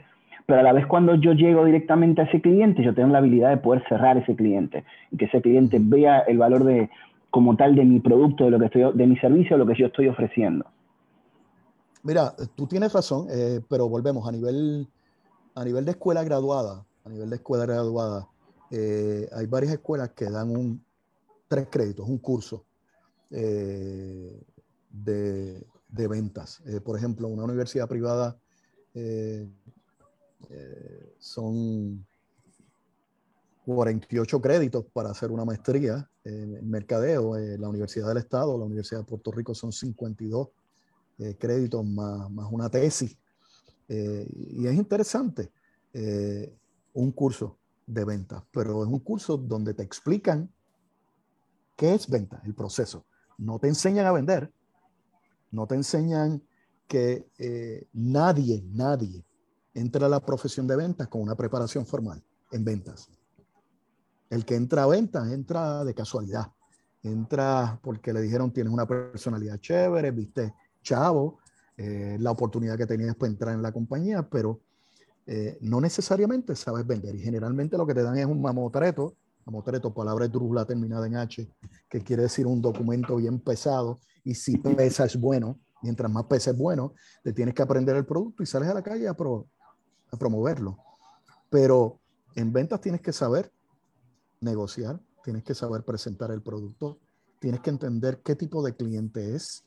pero 0.45 0.59
a 0.59 0.65
la 0.65 0.73
vez 0.73 0.87
cuando 0.87 1.15
yo 1.15 1.35
llego 1.35 1.65
directamente 1.65 2.23
a 2.23 2.25
ese 2.25 2.41
cliente, 2.41 2.83
yo 2.83 2.93
tengo 2.95 3.11
la 3.11 3.19
habilidad 3.19 3.51
de 3.51 3.59
poder 3.59 3.85
cerrar 3.89 4.17
ese 4.17 4.35
cliente 4.35 4.83
y 5.13 5.19
que 5.19 5.27
ese 5.27 5.41
cliente 5.41 5.79
vea 5.81 6.19
el 6.27 6.39
valor 6.39 6.65
de 6.65 6.91
como 7.31 7.57
tal 7.57 7.75
de 7.75 7.85
mi 7.85 8.01
producto, 8.01 8.45
de 8.45 8.51
lo 8.51 8.59
que 8.59 8.67
estoy, 8.67 8.83
de 8.95 9.07
mi 9.07 9.17
servicio, 9.19 9.57
lo 9.57 9.67
que 9.67 9.79
yo 9.79 9.87
estoy 9.87 10.09
ofreciendo. 10.09 10.67
Mira, 12.03 12.35
tú 12.55 12.67
tienes 12.67 12.93
razón, 12.93 13.27
eh, 13.31 13.61
pero 13.69 13.89
volvemos 13.89 14.27
a 14.27 14.33
nivel, 14.33 14.89
a 15.55 15.65
nivel 15.65 15.85
de 15.85 15.93
escuela 15.93 16.25
graduada, 16.25 16.85
a 17.05 17.09
nivel 17.09 17.29
de 17.29 17.37
escuela 17.37 17.67
graduada, 17.67 18.27
eh, 18.71 19.29
hay 19.33 19.47
varias 19.47 19.73
escuelas 19.73 20.11
que 20.11 20.31
dan 20.31 20.51
un, 20.51 20.83
tres 21.47 21.69
créditos, 21.71 22.09
un 22.09 22.19
curso 22.19 22.65
eh, 23.31 24.43
de, 24.91 25.63
de, 25.89 26.09
ventas. 26.09 26.63
por 26.85 26.97
ejemplo, 26.97 27.29
una 27.29 27.45
universidad 27.45 27.89
privada 27.89 28.37
son 31.19 32.05
48 33.67 34.41
créditos 34.41 34.85
para 34.93 35.11
hacer 35.11 35.31
una 35.31 35.45
maestría 35.45 36.09
mercadeo. 36.63 37.37
eh, 37.37 37.59
la 37.59 37.69
Universidad 37.69 38.09
del 38.09 38.19
Estado, 38.19 38.57
la 38.59 38.65
Universidad 38.65 39.01
de 39.01 39.07
Puerto 39.07 39.33
Rico 39.33 39.55
son 39.55 39.73
52 39.73 40.49
eh, 41.19 41.37
créditos 41.39 41.85
más, 41.85 42.31
más, 42.31 42.51
una 42.51 42.71
tesis. 42.71 43.17
y 43.89 44.67
es 44.67 44.75
interesante 44.75 45.51
un 46.93 47.11
curso 47.11 47.59
de 47.87 48.05
venta, 48.05 48.47
pero 48.53 48.85
es 48.85 48.89
un 48.89 49.01
curso 49.01 49.37
donde 49.37 49.75
te 49.75 49.83
explican 49.83 50.49
qué 51.77 51.95
es 51.95 52.09
venta, 52.09 52.41
el 52.45 52.55
proceso. 52.55 53.05
No 53.37 53.59
te 53.59 53.67
enseñan 53.67 54.07
a 54.07 54.13
vender, 54.13 54.53
no 55.51 55.67
te 55.67 55.75
enseñan 55.75 56.41
que 56.87 57.27
nadie, 57.93 58.63
nadie 58.71 59.25
entra 59.75 60.07
a 60.07 60.09
la 60.09 60.21
profesión 60.21 60.69
de 60.69 60.77
ventas 60.77 61.09
con 61.09 61.23
una 61.23 61.35
preparación 61.35 61.85
formal 61.85 62.23
en 62.53 62.65
ventas. 62.65 63.09
El 64.31 64.45
que 64.45 64.55
entra 64.55 64.85
a 64.85 64.87
ventas 64.87 65.31
entra 65.31 65.85
de 65.85 65.93
casualidad. 65.93 66.47
Entra 67.03 67.79
porque 67.83 68.13
le 68.13 68.23
dijeron 68.23 68.53
tienes 68.53 68.73
una 68.73 68.87
personalidad 68.87 69.59
chévere, 69.59 70.13
viste 70.13 70.55
chavo, 70.83 71.41
eh, 71.77 72.17
la 72.21 72.31
oportunidad 72.31 72.77
que 72.77 72.87
tenías 72.87 73.17
para 73.17 73.33
entrar 73.33 73.55
en 73.55 73.63
la 73.63 73.73
compañía, 73.73 74.29
pero 74.29 74.61
eh, 75.27 75.59
no 75.61 75.81
necesariamente 75.81 76.55
sabes 76.55 76.87
vender. 76.87 77.15
Y 77.15 77.21
generalmente 77.21 77.77
lo 77.77 77.87
que 77.87 77.95
te 77.95 78.03
dan 78.03 78.19
es 78.19 78.27
un 78.27 78.41
mamotreto, 78.41 79.17
mamotreto, 79.47 79.93
palabra 79.93 80.29
drújula 80.29 80.65
terminada 80.65 81.07
en 81.07 81.17
H, 81.17 81.49
que 81.89 82.01
quiere 82.03 82.25
decir 82.25 82.47
un 82.47 82.61
documento 82.61 83.17
bien 83.17 83.41
pesado. 83.41 83.99
Y 84.25 84.35
si 84.35 84.59
pesa 84.59 85.07
es 85.07 85.19
bueno, 85.19 85.59
mientras 85.83 86.11
más 86.11 86.25
pesa 86.25 86.51
es 86.51 86.57
bueno, 86.57 86.95
te 87.23 87.33
tienes 87.33 87.55
que 87.55 87.63
aprender 87.63 87.97
el 87.97 88.07
producto 88.07 88.43
y 88.43 88.47
sales 88.47 88.69
a 88.69 88.75
la 88.75 88.83
calle 88.83 89.09
a, 89.09 89.13
a 89.13 90.17
promoverlo. 90.19 90.79
Pero 91.49 91.99
en 92.37 92.53
ventas 92.53 92.81
tienes 92.81 93.01
que 93.01 93.13
saber 93.13 93.51
negociar, 94.41 95.01
tienes 95.23 95.45
que 95.45 95.55
saber 95.55 95.85
presentar 95.85 96.31
el 96.31 96.43
producto, 96.43 96.99
tienes 97.39 97.61
que 97.61 97.71
entender 97.71 98.23
qué 98.23 98.35
tipo 98.35 98.63
de 98.63 98.75
cliente 98.75 99.35
es, 99.35 99.65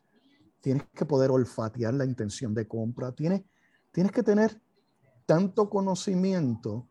tienes 0.61 0.83
que 0.93 1.05
poder 1.05 1.31
olfatear 1.31 1.93
la 1.93 2.05
intención 2.05 2.53
de 2.53 2.67
compra, 2.67 3.11
tienes, 3.11 3.43
tienes 3.91 4.11
que 4.11 4.23
tener 4.23 4.59
tanto 5.25 5.69
conocimiento 5.69 6.87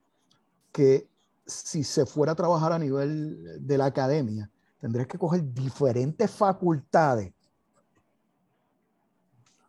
que 0.70 1.08
si 1.44 1.82
se 1.82 2.06
fuera 2.06 2.32
a 2.32 2.36
trabajar 2.36 2.72
a 2.72 2.78
nivel 2.78 3.66
de 3.66 3.78
la 3.78 3.86
academia, 3.86 4.50
tendrías 4.78 5.08
que 5.08 5.18
coger 5.18 5.52
diferentes 5.52 6.30
facultades 6.30 7.32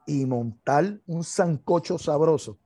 y 0.06 0.26
montar 0.26 1.00
un 1.08 1.24
sancocho 1.24 1.98
sabroso 1.98 2.60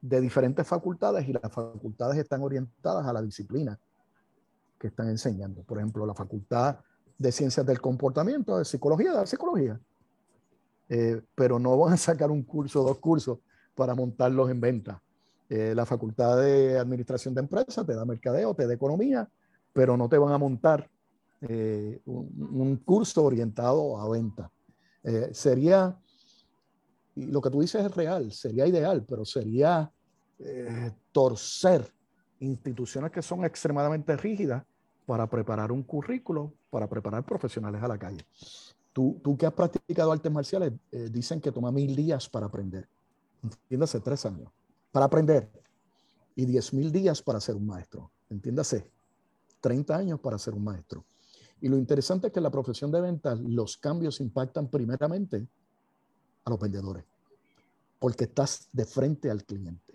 de 0.00 0.20
diferentes 0.20 0.66
facultades 0.66 1.28
y 1.28 1.32
las 1.32 1.52
facultades 1.52 2.18
están 2.18 2.42
orientadas 2.42 3.06
a 3.06 3.12
la 3.12 3.22
disciplina 3.22 3.78
que 4.78 4.88
están 4.88 5.08
enseñando. 5.08 5.62
Por 5.62 5.78
ejemplo, 5.78 6.06
la 6.06 6.14
facultad 6.14 6.78
de 7.18 7.32
ciencias 7.32 7.64
del 7.64 7.80
comportamiento, 7.80 8.58
de 8.58 8.64
psicología, 8.64 9.12
de 9.14 9.26
psicología. 9.26 9.80
Eh, 10.88 11.20
pero 11.34 11.58
no 11.58 11.76
van 11.76 11.94
a 11.94 11.96
sacar 11.96 12.30
un 12.30 12.42
curso, 12.42 12.82
dos 12.82 12.98
cursos 12.98 13.38
para 13.74 13.94
montarlos 13.94 14.50
en 14.50 14.60
venta. 14.60 15.02
Eh, 15.48 15.74
la 15.74 15.86
facultad 15.86 16.40
de 16.40 16.78
administración 16.78 17.34
de 17.34 17.40
empresas 17.40 17.86
te 17.86 17.94
da 17.94 18.04
mercadeo, 18.04 18.54
te 18.54 18.66
da 18.66 18.74
economía, 18.74 19.28
pero 19.72 19.96
no 19.96 20.08
te 20.08 20.18
van 20.18 20.32
a 20.32 20.38
montar 20.38 20.88
eh, 21.42 22.00
un, 22.06 22.76
curso 22.84 23.24
orientado 23.24 24.00
a 24.00 24.08
venta. 24.08 24.50
sería, 25.32 25.96
lo 27.14 27.40
que 27.40 27.50
tú 27.50 27.60
dices 27.60 27.84
es 27.84 27.94
real, 27.94 28.32
sería 28.32 28.66
ideal, 28.66 29.04
pero 29.06 29.24
sería 29.24 29.90
torcer 31.12 31.95
instituciones 32.40 33.10
que 33.10 33.22
son 33.22 33.44
extremadamente 33.44 34.16
rígidas 34.16 34.64
para 35.06 35.28
preparar 35.28 35.72
un 35.72 35.82
currículo, 35.82 36.52
para 36.70 36.88
preparar 36.88 37.24
profesionales 37.24 37.82
a 37.82 37.88
la 37.88 37.98
calle. 37.98 38.24
Tú, 38.92 39.20
tú 39.22 39.36
que 39.36 39.46
has 39.46 39.52
practicado 39.52 40.10
artes 40.10 40.32
marciales, 40.32 40.72
eh, 40.90 41.08
dicen 41.10 41.40
que 41.40 41.52
toma 41.52 41.70
mil 41.70 41.94
días 41.94 42.28
para 42.28 42.46
aprender. 42.46 42.88
Entiéndase, 43.42 44.00
tres 44.00 44.26
años 44.26 44.50
para 44.96 45.04
aprender 45.04 45.46
y 46.34 46.46
diez 46.46 46.72
mil 46.72 46.90
días 46.90 47.20
para 47.20 47.38
ser 47.38 47.54
un 47.54 47.66
maestro. 47.66 48.10
Entiéndase, 48.30 48.90
30 49.60 49.94
años 49.94 50.20
para 50.20 50.38
ser 50.38 50.54
un 50.54 50.64
maestro. 50.64 51.04
Y 51.60 51.68
lo 51.68 51.76
interesante 51.76 52.28
es 52.28 52.32
que 52.32 52.38
en 52.38 52.44
la 52.44 52.50
profesión 52.50 52.90
de 52.90 53.02
ventas 53.02 53.38
los 53.40 53.76
cambios 53.76 54.20
impactan 54.20 54.68
primeramente 54.68 55.46
a 56.44 56.50
los 56.50 56.58
vendedores, 56.58 57.04
porque 57.98 58.24
estás 58.24 58.68
de 58.72 58.86
frente 58.86 59.30
al 59.30 59.44
cliente 59.44 59.85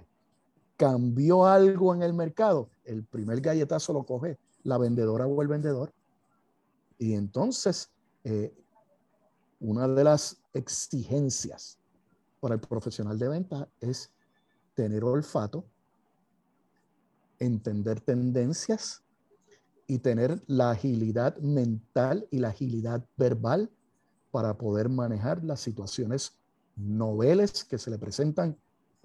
cambió 0.82 1.46
algo 1.46 1.94
en 1.94 2.02
el 2.02 2.12
mercado, 2.12 2.72
el 2.86 3.06
primer 3.06 3.40
galletazo 3.40 3.94
lo 3.94 4.04
coge 4.04 4.40
la 4.64 4.80
vendedora 4.80 5.28
o 5.28 5.42
el 5.44 5.48
vendedor. 5.48 5.94
Y 6.98 7.14
entonces, 7.14 7.92
eh, 8.24 8.52
una 9.60 9.88
de 9.88 10.04
las 10.04 10.42
exigencias 10.56 11.78
para 12.40 12.56
el 12.56 12.62
profesional 12.62 13.20
de 13.20 13.28
venta 13.28 13.70
es 13.80 14.12
tener 14.74 15.04
olfato, 15.04 15.66
entender 17.38 18.02
tendencias 18.02 19.04
y 19.86 20.00
tener 20.00 20.42
la 20.48 20.72
agilidad 20.72 21.38
mental 21.38 22.28
y 22.32 22.40
la 22.40 22.48
agilidad 22.48 23.06
verbal 23.18 23.70
para 24.32 24.58
poder 24.58 24.90
manejar 24.90 25.44
las 25.44 25.60
situaciones 25.60 26.40
noveles 26.76 27.66
que 27.66 27.78
se 27.78 27.92
le 27.92 28.00
presentan 28.00 28.58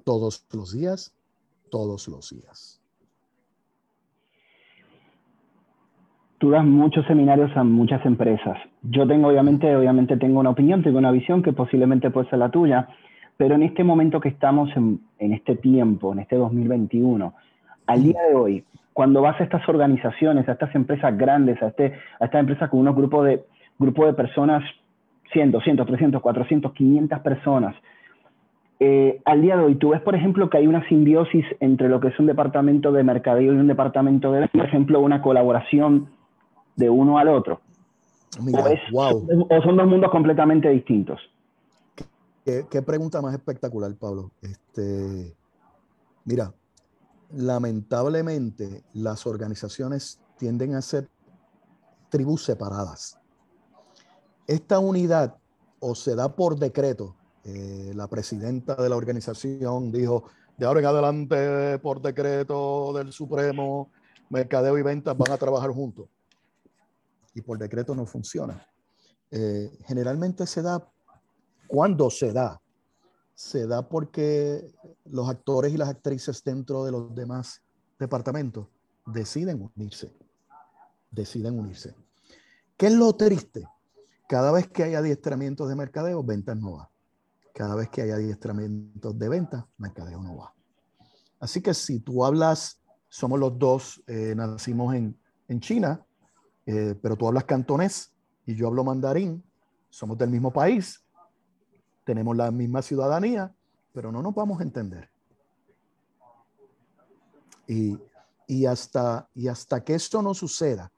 todos 0.05 0.47
los 0.53 0.73
días 0.73 1.13
todos 1.71 2.09
los 2.09 2.31
días. 2.31 2.81
Tú 6.39 6.51
das 6.51 6.65
muchos 6.65 7.07
seminarios 7.07 7.57
a 7.57 7.65
muchas 7.65 8.05
empresas. 8.05 8.59
Yo 8.83 9.07
tengo, 9.07 9.29
obviamente, 9.29 9.75
obviamente 9.75 10.19
tengo 10.19 10.41
una 10.41 10.51
opinión, 10.51 10.83
tengo 10.83 10.99
una 10.99 11.11
visión 11.11 11.43
que 11.43 11.53
posiblemente 11.53 12.11
puede 12.11 12.29
ser 12.29 12.39
la 12.39 12.51
tuya, 12.51 12.89
pero 13.39 13.55
en 13.55 13.63
este 13.63 13.85
momento 13.85 14.21
que 14.21 14.29
estamos 14.29 14.71
en, 14.77 15.01
este 15.19 15.57
tiempo, 15.57 16.13
en 16.13 16.21
este 16.21 16.37
2021, 16.37 17.35
al 17.87 18.03
día 18.03 18.21
de 18.29 18.35
hoy, 18.35 18.65
cuando 18.93 19.23
vas 19.23 19.41
a 19.41 19.45
estas 19.45 19.67
organizaciones, 19.69 20.49
a 20.49 20.53
estas 20.53 20.75
empresas 20.75 21.17
grandes, 21.17 21.63
a, 21.63 21.69
este, 21.69 21.95
a 22.21 22.27
estas 22.27 22.41
empresas 22.41 22.69
con 22.69 22.81
unos 22.81 22.97
grupos 22.97 23.27
de, 23.27 23.45
grupo 23.79 24.07
de 24.07 24.13
personas, 24.13 24.63
100, 25.33 25.53
200, 25.53 25.87
300, 25.87 26.23
400, 26.23 26.73
500 26.73 27.21
personas, 27.21 27.77
eh, 28.79 29.23
al 29.25 29.41
día 29.41 29.57
de 29.57 29.65
hoy, 29.65 29.75
tú 29.77 29.91
ves, 29.91 30.03
por 30.03 30.15
ejemplo, 30.15 30.51
que 30.51 30.59
hay 30.59 30.67
una 30.67 30.87
simbiosis 30.89 31.45
entre 31.61 31.89
lo 31.89 31.99
que 31.99 32.09
es 32.09 32.19
un 32.19 32.27
departamento 32.27 32.93
de 32.93 33.05
mercadeo 33.05 33.55
y 33.55 33.57
un 33.57 33.67
departamento 33.67 34.33
de, 34.33 34.49
por 34.49 34.67
ejemplo, 34.67 35.01
una 35.01 35.23
colaboración 35.23 36.11
de 36.77 36.91
uno 36.91 37.19
al 37.19 37.29
otro. 37.29 37.61
o, 38.93 39.63
son 39.63 39.77
dos 39.77 39.87
mundos 39.87 40.11
completamente 40.11 40.69
distintos. 40.69 41.21
¿Qué, 42.45 42.83
pregunta 42.83 43.21
más 43.23 43.35
espectacular, 43.35 43.93
Pablo. 43.97 44.31
Este, 44.41 45.35
mira, 46.25 46.53
lamentablemente 47.33 48.85
las 48.93 49.27
organizaciones 49.27 50.21
tienden 50.39 50.75
a 50.75 50.83
ser 50.83 51.09
tribus 52.11 52.45
separadas. 52.45 53.19
Esta 54.47 54.79
unidad 54.79 55.39
o 55.81 55.95
se 55.95 56.15
da 56.15 56.37
por 56.37 56.57
decreto 56.57 57.16
eh, 57.49 57.93
la 57.95 58.09
presidenta 58.09 58.75
de 58.75 58.89
la 58.89 58.97
organización 58.97 59.93
dijo, 59.93 60.25
de 60.57 60.67
ahora 60.67 60.81
en 60.81 60.87
adelante, 60.87 61.79
por 61.79 62.03
decreto 62.03 62.93
del 62.93 63.13
Supremo, 63.13 63.93
mercadeo 64.31 64.77
y 64.77 64.83
ventas 64.83 65.17
van 65.17 65.31
a 65.31 65.37
trabajar 65.37 65.71
juntos. 65.71 66.09
Y 67.35 67.43
por 67.43 67.57
decreto 67.57 67.95
no 67.95 68.05
funciona. 68.05 68.67
Eh, 69.31 69.71
generalmente 69.85 70.45
se 70.45 70.61
da, 70.61 70.91
cuando 71.69 72.11
se 72.11 72.33
da, 72.33 72.61
se 73.33 73.69
da 73.69 73.89
porque 73.89 74.69
los 75.05 75.29
actores 75.29 75.73
y 75.73 75.77
las 75.77 75.89
actrices 75.89 76.43
dentro 76.43 76.85
de 76.85 76.91
los 76.91 77.15
demás 77.15 77.63
departamentos 77.97 78.67
deciden 79.07 79.71
unirse. 79.77 80.13
Deciden 81.13 81.61
unirse. 81.61 81.95
¿Qué 82.77 82.87
es 82.87 82.93
lo 82.93 83.13
triste? 83.15 83.69
Cada 84.29 84.51
vez 84.51 84.67
que 84.67 84.83
hay 84.83 84.95
adiestramientos 84.97 85.69
de 85.69 85.77
mercadeo, 85.77 86.25
ventas 86.25 86.57
no 86.57 86.73
van 86.79 86.96
cada 87.57 87.75
vez 87.75 87.89
que 87.89 88.03
hay 88.03 88.11
adiestramientos 88.11 89.19
de 89.19 89.29
venta, 89.31 89.67
mercadeo 89.79 90.23
no 90.23 90.37
va. 90.37 90.55
Así 91.41 91.63
que 91.63 91.73
si 91.73 92.01
tú 92.01 92.23
hablas, 92.23 92.83
somos 93.09 93.41
los 93.41 93.59
dos, 93.59 94.03
eh, 94.07 94.35
nacimos 94.37 94.95
en, 94.95 95.19
en 95.49 95.61
China, 95.61 96.05
eh, 96.67 96.95
pero 97.01 97.17
tú 97.17 97.27
hablas 97.27 97.45
cantonés 97.45 98.13
y 98.45 98.55
yo 98.55 98.67
hablo 98.67 98.85
mandarín, 98.85 99.43
somos 99.89 100.19
del 100.19 100.29
mismo 100.29 100.53
país, 100.53 101.03
tenemos 102.05 102.37
la 102.37 102.51
misma 102.51 102.83
ciudadanía, 102.83 103.55
pero 103.95 104.13
no 104.13 104.21
nos 104.21 104.35
vamos 104.35 104.61
a 104.61 104.63
entender. 104.63 105.09
Y, 107.67 107.99
y, 108.47 108.67
hasta, 108.67 109.31
y 109.35 109.49
hasta 109.49 109.83
que 109.83 109.95
esto 109.95 110.21
no 110.21 110.35
suceda, 110.35 110.93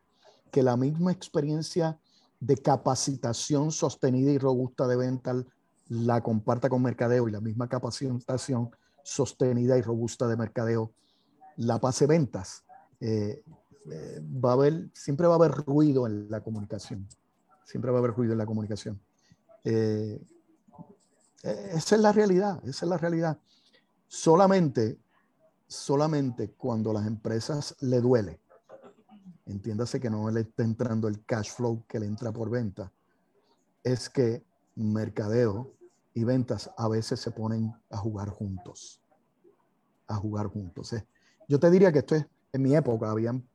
que 0.50 0.64
la 0.64 0.76
misma 0.76 1.12
experiencia 1.12 2.00
de 2.40 2.56
capacitación 2.56 3.70
sostenida 3.70 4.32
y 4.32 4.38
robusta 4.38 4.88
de 4.88 4.96
venta 4.96 5.44
la 5.88 6.22
comparta 6.22 6.68
con 6.68 6.82
mercadeo 6.82 7.28
y 7.28 7.32
la 7.32 7.40
misma 7.40 7.68
capacitación 7.68 8.70
sostenida 9.02 9.78
y 9.78 9.82
robusta 9.82 10.26
de 10.28 10.36
mercadeo 10.36 10.92
la 11.56 11.80
pase 11.80 12.06
ventas, 12.06 12.64
eh, 13.00 13.42
eh, 13.90 14.22
va 14.44 14.50
a 14.50 14.52
haber, 14.52 14.90
siempre 14.92 15.26
va 15.26 15.34
a 15.34 15.36
haber 15.36 15.52
ruido 15.52 16.06
en 16.06 16.30
la 16.30 16.40
comunicación. 16.40 17.08
Siempre 17.64 17.90
va 17.90 17.98
a 17.98 18.00
haber 18.00 18.12
ruido 18.12 18.32
en 18.32 18.38
la 18.38 18.46
comunicación. 18.46 19.00
Eh, 19.64 20.20
esa 21.42 21.96
es 21.96 22.00
la 22.00 22.12
realidad, 22.12 22.60
esa 22.64 22.86
es 22.86 22.90
la 22.90 22.98
realidad. 22.98 23.38
Solamente, 24.06 24.98
solamente 25.66 26.50
cuando 26.50 26.92
las 26.92 27.06
empresas 27.06 27.76
le 27.80 28.00
duele, 28.00 28.40
entiéndase 29.46 30.00
que 30.00 30.10
no 30.10 30.30
le 30.30 30.40
está 30.40 30.62
entrando 30.62 31.08
el 31.08 31.24
cash 31.24 31.50
flow 31.52 31.84
que 31.88 31.98
le 31.98 32.06
entra 32.06 32.32
por 32.32 32.50
venta, 32.50 32.92
es 33.82 34.08
que 34.08 34.44
mercadeo 34.76 35.77
y 36.18 36.24
ventas 36.24 36.68
a 36.76 36.88
veces 36.88 37.20
se 37.20 37.30
ponen 37.30 37.72
a 37.90 37.96
jugar 37.96 38.28
juntos. 38.30 39.00
a 40.08 40.16
jugar 40.16 40.46
juntos. 40.46 40.94
Yo 41.46 41.60
te 41.60 41.70
diría 41.70 41.92
que 41.92 42.00
esto 42.00 42.16
es, 42.16 42.26
en 42.52 42.62
mi 42.62 42.74
época, 42.74 43.10
habían 43.10 43.46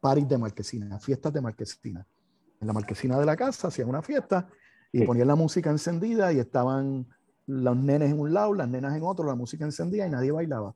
paris 0.00 0.26
de 0.26 0.38
marquesina, 0.38 0.98
fiestas 0.98 1.32
de 1.32 1.40
marquesina. 1.42 2.06
En 2.60 2.66
la 2.66 2.72
marquesina 2.72 3.18
de 3.18 3.26
la 3.26 3.36
casa 3.36 3.68
hacían 3.68 3.88
una 3.88 4.00
fiesta 4.00 4.48
y 4.92 5.04
ponían 5.04 5.28
la 5.28 5.34
música 5.34 5.68
encendida 5.68 6.32
y 6.32 6.38
estaban 6.38 7.06
los 7.46 7.76
nenes 7.76 8.12
en 8.12 8.20
un 8.20 8.32
lado, 8.32 8.54
las 8.54 8.68
nenas 8.68 8.96
en 8.96 9.02
otro, 9.02 9.26
la 9.26 9.34
música 9.34 9.64
encendida 9.64 10.06
y 10.06 10.10
nadie 10.10 10.30
bailaba. 10.30 10.74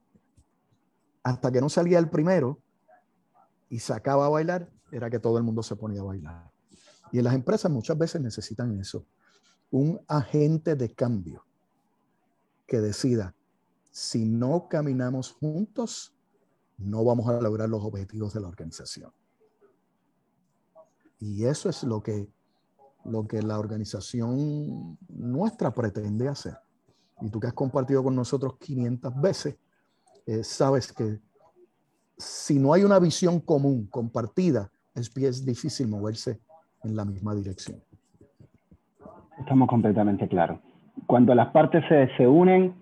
Hasta 1.23 1.51
que 1.51 1.61
no 1.61 1.71
salía 1.71 1.99
el 1.99 2.11
primero 2.11 2.61
y 3.71 3.79
sacaba 3.79 4.27
a 4.27 4.29
bailar, 4.29 4.69
era 4.91 5.09
que 5.09 5.21
todo 5.21 5.39
el 5.39 5.45
mundo 5.45 5.63
se 5.63 5.75
ponía 5.77 6.01
a 6.01 6.05
bailar. 6.05 6.51
Y 7.13 7.19
en 7.19 7.25
las 7.25 7.35
empresas 7.35 7.71
muchas 7.71 7.97
veces 7.97 8.21
necesitan 8.21 8.79
eso, 8.79 9.07
un 9.71 10.01
agente 10.07 10.77
de 10.77 10.93
cambio 10.95 11.45
que 12.67 12.81
decida, 12.81 13.35
si 13.91 14.25
no 14.25 14.69
caminamos 14.69 15.33
juntos, 15.33 16.15
no 16.79 17.05
vamos 17.05 17.29
a 17.29 17.41
lograr 17.41 17.69
los 17.69 17.85
objetivos 17.85 18.35
de 18.35 18.41
la 18.41 18.49
organización. 18.49 19.13
Y 21.21 21.45
eso 21.45 21.69
es 21.69 21.83
lo 21.85 22.03
que, 22.03 22.29
lo 23.05 23.27
que 23.27 23.43
la 23.43 23.59
organización 23.59 24.99
nuestra 25.09 25.73
pretende 25.73 26.29
hacer. 26.29 26.59
Y 27.21 27.31
tú 27.31 27.39
que 27.41 27.47
has 27.47 27.55
compartido 27.55 28.03
con 28.03 28.15
nosotros 28.15 28.57
500 28.59 29.21
veces, 29.21 29.57
eh, 30.27 30.43
sabes 30.43 30.93
que 30.93 31.21
si 32.19 32.59
no 32.59 32.73
hay 32.73 32.85
una 32.85 32.99
visión 32.99 33.41
común, 33.41 33.87
compartida, 33.87 34.71
es, 34.95 35.11
es 35.17 35.45
difícil 35.45 35.89
moverse 35.89 36.41
en 36.83 36.97
la 36.97 37.05
misma 37.05 37.35
dirección. 37.35 37.83
Estamos 39.39 39.69
completamente 39.69 40.29
claros. 40.29 40.59
Cuando 41.07 41.35
las 41.35 41.49
partes 41.49 41.85
se, 41.89 42.09
se 42.17 42.27
unen, 42.27 42.75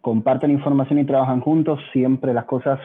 comparten 0.00 0.50
información 0.50 0.98
y 0.98 1.04
trabajan 1.04 1.40
juntos, 1.40 1.80
siempre 1.92 2.32
las 2.32 2.44
cosas 2.44 2.80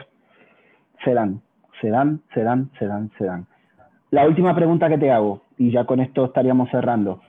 se 1.04 1.14
dan, 1.14 1.40
se 1.80 1.88
dan, 1.88 2.20
se 2.34 2.42
dan, 2.42 2.70
se 2.78 2.86
dan, 2.86 3.10
se 3.18 3.24
dan. 3.24 3.46
La 4.10 4.26
última 4.26 4.54
pregunta 4.54 4.88
que 4.88 4.98
te 4.98 5.10
hago, 5.10 5.42
y 5.58 5.70
ya 5.70 5.84
con 5.84 6.00
esto 6.00 6.26
estaríamos 6.26 6.70
cerrando. 6.70 7.20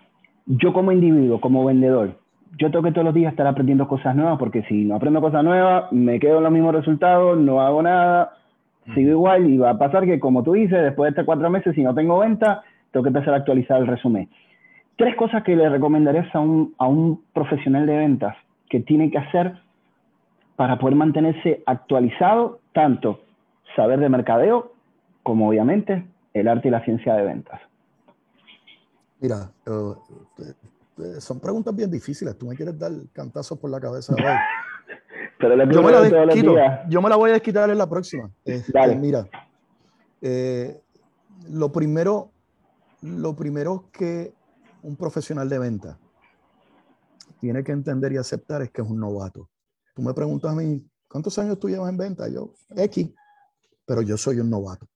Yo 0.46 0.74
como 0.74 0.92
individuo, 0.92 1.42
como 1.42 1.66
vendedor, 1.66 2.20
yo 2.58 2.72
tengo 2.72 2.84
que 2.84 2.92
todos 2.92 3.06
los 3.06 3.14
días 3.14 3.32
estar 3.32 3.48
aprendiendo 3.48 3.88
cosas 3.88 4.16
nuevas 4.16 4.38
porque 4.38 4.64
si 4.64 4.86
no 4.86 4.96
aprendo 4.96 5.20
cosas 5.20 5.44
nuevas, 5.44 5.92
me 5.92 6.20
quedo 6.20 6.38
en 6.38 6.44
los 6.44 6.52
mismos 6.52 6.76
resultados, 6.76 7.38
no 7.38 7.60
hago 7.62 7.82
nada, 7.82 8.34
sigo 8.94 9.10
igual 9.10 9.50
y 9.50 9.58
va 9.58 9.72
a 9.72 9.78
pasar 9.78 10.06
que, 10.06 10.20
como 10.20 10.44
tú 10.44 10.54
dices, 10.54 10.82
después 10.82 11.08
de 11.08 11.10
estos 11.10 11.26
cuatro 11.26 11.50
meses, 11.50 11.74
si 11.76 11.84
no 11.84 11.94
tengo 11.94 12.20
venta, 12.20 12.64
tengo 12.92 13.04
que 13.04 13.10
empezar 13.10 13.34
a 13.34 13.38
actualizar 13.38 13.82
el 13.82 13.88
resumen. 13.88 14.30
Tres 14.98 15.16
cosas 15.16 15.44
que 15.44 15.56
le 15.56 15.70
recomendarías 15.70 16.34
a 16.34 16.40
un, 16.40 16.74
a 16.78 16.88
un 16.88 17.24
profesional 17.34 17.86
de 17.86 17.98
ventas 17.98 18.36
que 18.70 18.80
tiene 18.80 19.12
que 19.12 19.18
hacer 19.18 19.60
para 20.56 20.80
poder 20.80 20.96
mantenerse 20.96 21.64
actualizado, 21.66 22.60
tanto 22.74 23.20
saber 23.76 24.00
de 24.00 24.10
mercadeo 24.10 24.72
como 25.24 25.50
obviamente 25.50 26.06
el 26.34 26.48
arte 26.48 26.68
y 26.68 26.72
la 26.72 26.84
ciencia 26.84 27.14
de 27.16 27.24
ventas. 27.24 27.60
Mira, 29.20 29.50
eh, 29.66 29.94
eh, 31.00 31.20
son 31.20 31.40
preguntas 31.40 31.76
bien 31.76 31.90
difíciles. 31.90 32.38
Tú 32.38 32.46
me 32.46 32.56
quieres 32.56 32.78
dar 32.78 32.92
cantazos 33.12 33.58
por 33.58 33.70
la 33.70 33.80
cabeza 33.80 34.14
hoy. 34.14 34.24
Pero 35.38 35.56
yo, 35.70 35.84
me 35.84 35.92
la 35.92 36.86
yo 36.88 37.02
me 37.02 37.10
la 37.10 37.16
voy 37.18 37.32
a 37.32 37.34
desquitar 37.34 37.70
en 37.70 37.78
la 37.78 37.90
próxima. 37.90 38.30
Este, 38.46 38.96
mira, 38.96 39.28
eh, 40.22 40.80
lo 41.50 41.72
primero, 41.72 42.30
lo 43.02 43.36
primero 43.36 43.86
que 43.92 44.34
un 44.86 44.96
profesional 44.96 45.50
de 45.50 45.60
venta 45.60 46.00
tiene 47.40 47.64
que 47.64 47.72
entender 47.72 48.14
y 48.14 48.18
aceptar 48.18 48.62
es 48.62 48.72
que 48.72 48.82
es 48.82 48.88
un 48.88 49.00
novato. 49.00 49.50
Tú 49.96 50.02
me 50.02 50.14
preguntas 50.14 50.52
a 50.52 50.56
mí, 50.56 50.88
¿cuántos 51.08 51.38
años 51.40 51.60
tú 51.60 51.70
llevas 51.70 51.90
en 51.90 51.98
venta? 51.98 52.28
Yo, 52.30 52.54
X, 52.76 53.10
pero 53.86 54.02
yo 54.02 54.18
soy 54.18 54.40
un 54.40 54.50
novato. 54.50 54.88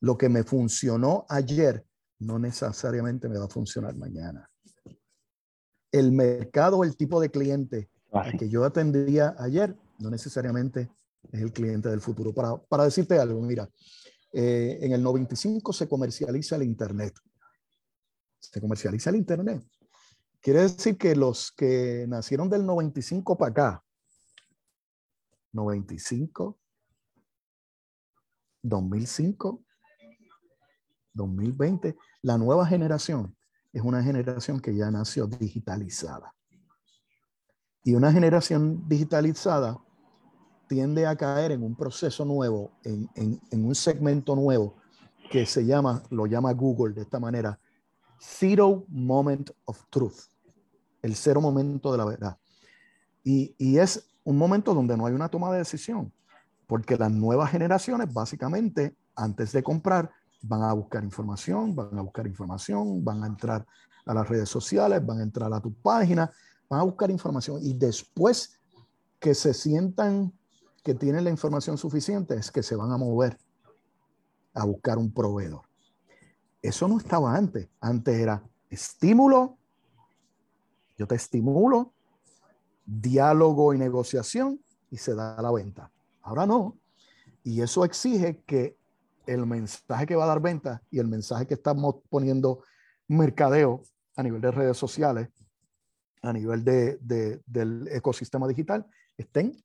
Lo 0.00 0.16
que 0.18 0.28
me 0.28 0.44
funcionó 0.44 1.24
ayer 1.28 1.84
no 2.20 2.38
necesariamente 2.38 3.28
me 3.28 3.38
va 3.38 3.46
a 3.46 3.48
funcionar 3.48 3.96
mañana. 3.96 4.48
El 5.90 6.12
mercado, 6.12 6.84
el 6.84 6.96
tipo 6.96 7.20
de 7.20 7.30
cliente 7.30 7.88
que 8.38 8.48
yo 8.48 8.64
atendía 8.64 9.34
ayer, 9.38 9.76
no 9.98 10.10
necesariamente 10.10 10.90
es 11.32 11.40
el 11.40 11.52
cliente 11.52 11.88
del 11.88 12.00
futuro. 12.00 12.32
Para, 12.32 12.56
para 12.56 12.84
decirte 12.84 13.18
algo, 13.18 13.40
mira, 13.40 13.68
eh, 14.32 14.78
en 14.82 14.92
el 14.92 15.02
95 15.02 15.72
se 15.72 15.88
comercializa 15.88 16.56
el 16.56 16.64
Internet. 16.64 17.14
Se 18.52 18.60
comercializa 18.60 19.10
el 19.10 19.16
Internet. 19.16 19.62
Quiere 20.40 20.62
decir 20.62 20.98
que 20.98 21.16
los 21.16 21.52
que 21.52 22.04
nacieron 22.08 22.50
del 22.50 22.66
95 22.66 23.38
para 23.38 23.50
acá, 23.50 23.84
95, 25.52 26.58
2005, 28.62 29.64
2020, 31.14 31.96
la 32.22 32.36
nueva 32.36 32.66
generación 32.66 33.36
es 33.72 33.82
una 33.82 34.02
generación 34.02 34.60
que 34.60 34.74
ya 34.74 34.90
nació 34.90 35.26
digitalizada. 35.26 36.34
Y 37.82 37.94
una 37.94 38.12
generación 38.12 38.88
digitalizada 38.88 39.78
tiende 40.68 41.06
a 41.06 41.16
caer 41.16 41.52
en 41.52 41.62
un 41.62 41.76
proceso 41.76 42.24
nuevo, 42.24 42.72
en, 42.84 43.10
un 43.52 43.74
segmento 43.74 44.34
nuevo 44.34 44.76
que 45.30 45.44
se 45.46 45.64
llama, 45.64 46.02
lo 46.10 46.26
llama 46.26 46.52
Google 46.52 46.94
de 46.94 47.02
esta 47.02 47.20
manera, 47.20 47.58
Zero 48.24 48.84
Moment 48.88 49.50
of 49.66 49.84
Truth, 49.90 50.30
el 51.02 51.14
cero 51.14 51.40
momento 51.40 51.92
de 51.92 51.98
la 51.98 52.04
verdad. 52.04 52.38
Y, 53.22 53.54
y 53.58 53.78
es 53.78 54.08
un 54.24 54.38
momento 54.38 54.74
donde 54.74 54.96
no 54.96 55.06
hay 55.06 55.14
una 55.14 55.28
toma 55.28 55.52
de 55.52 55.58
decisión, 55.58 56.12
porque 56.66 56.96
las 56.96 57.10
nuevas 57.10 57.50
generaciones 57.50 58.12
básicamente, 58.12 58.96
antes 59.14 59.52
de 59.52 59.62
comprar, 59.62 60.10
van 60.42 60.62
a 60.62 60.72
buscar 60.72 61.04
información, 61.04 61.74
van 61.74 61.98
a 61.98 62.02
buscar 62.02 62.26
información, 62.26 63.04
van 63.04 63.24
a 63.24 63.26
entrar 63.26 63.66
a 64.06 64.14
las 64.14 64.28
redes 64.28 64.48
sociales, 64.48 65.04
van 65.04 65.20
a 65.20 65.22
entrar 65.22 65.52
a 65.52 65.60
tu 65.60 65.72
página, 65.72 66.30
van 66.68 66.80
a 66.80 66.84
buscar 66.84 67.10
información 67.10 67.58
y 67.62 67.74
después 67.74 68.58
que 69.18 69.34
se 69.34 69.54
sientan 69.54 70.32
que 70.82 70.94
tienen 70.94 71.24
la 71.24 71.30
información 71.30 71.78
suficiente 71.78 72.34
es 72.36 72.50
que 72.50 72.62
se 72.62 72.76
van 72.76 72.92
a 72.92 72.98
mover 72.98 73.38
a 74.52 74.64
buscar 74.64 74.98
un 74.98 75.12
proveedor. 75.12 75.63
Eso 76.64 76.88
no 76.88 76.96
estaba 76.96 77.36
antes. 77.36 77.68
Antes 77.78 78.18
era 78.18 78.42
estímulo, 78.70 79.58
yo 80.96 81.06
te 81.06 81.14
estimulo, 81.14 81.92
diálogo 82.86 83.74
y 83.74 83.78
negociación 83.78 84.58
y 84.90 84.96
se 84.96 85.14
da 85.14 85.42
la 85.42 85.52
venta. 85.52 85.92
Ahora 86.22 86.46
no. 86.46 86.78
Y 87.42 87.60
eso 87.60 87.84
exige 87.84 88.42
que 88.46 88.78
el 89.26 89.44
mensaje 89.44 90.06
que 90.06 90.16
va 90.16 90.24
a 90.24 90.28
dar 90.28 90.40
venta 90.40 90.82
y 90.90 91.00
el 91.00 91.06
mensaje 91.06 91.46
que 91.46 91.52
estamos 91.52 91.96
poniendo 92.08 92.62
mercadeo 93.08 93.82
a 94.16 94.22
nivel 94.22 94.40
de 94.40 94.50
redes 94.50 94.78
sociales, 94.78 95.28
a 96.22 96.32
nivel 96.32 96.64
de, 96.64 97.42
del 97.44 97.88
ecosistema 97.88 98.48
digital, 98.48 98.86
estén 99.18 99.62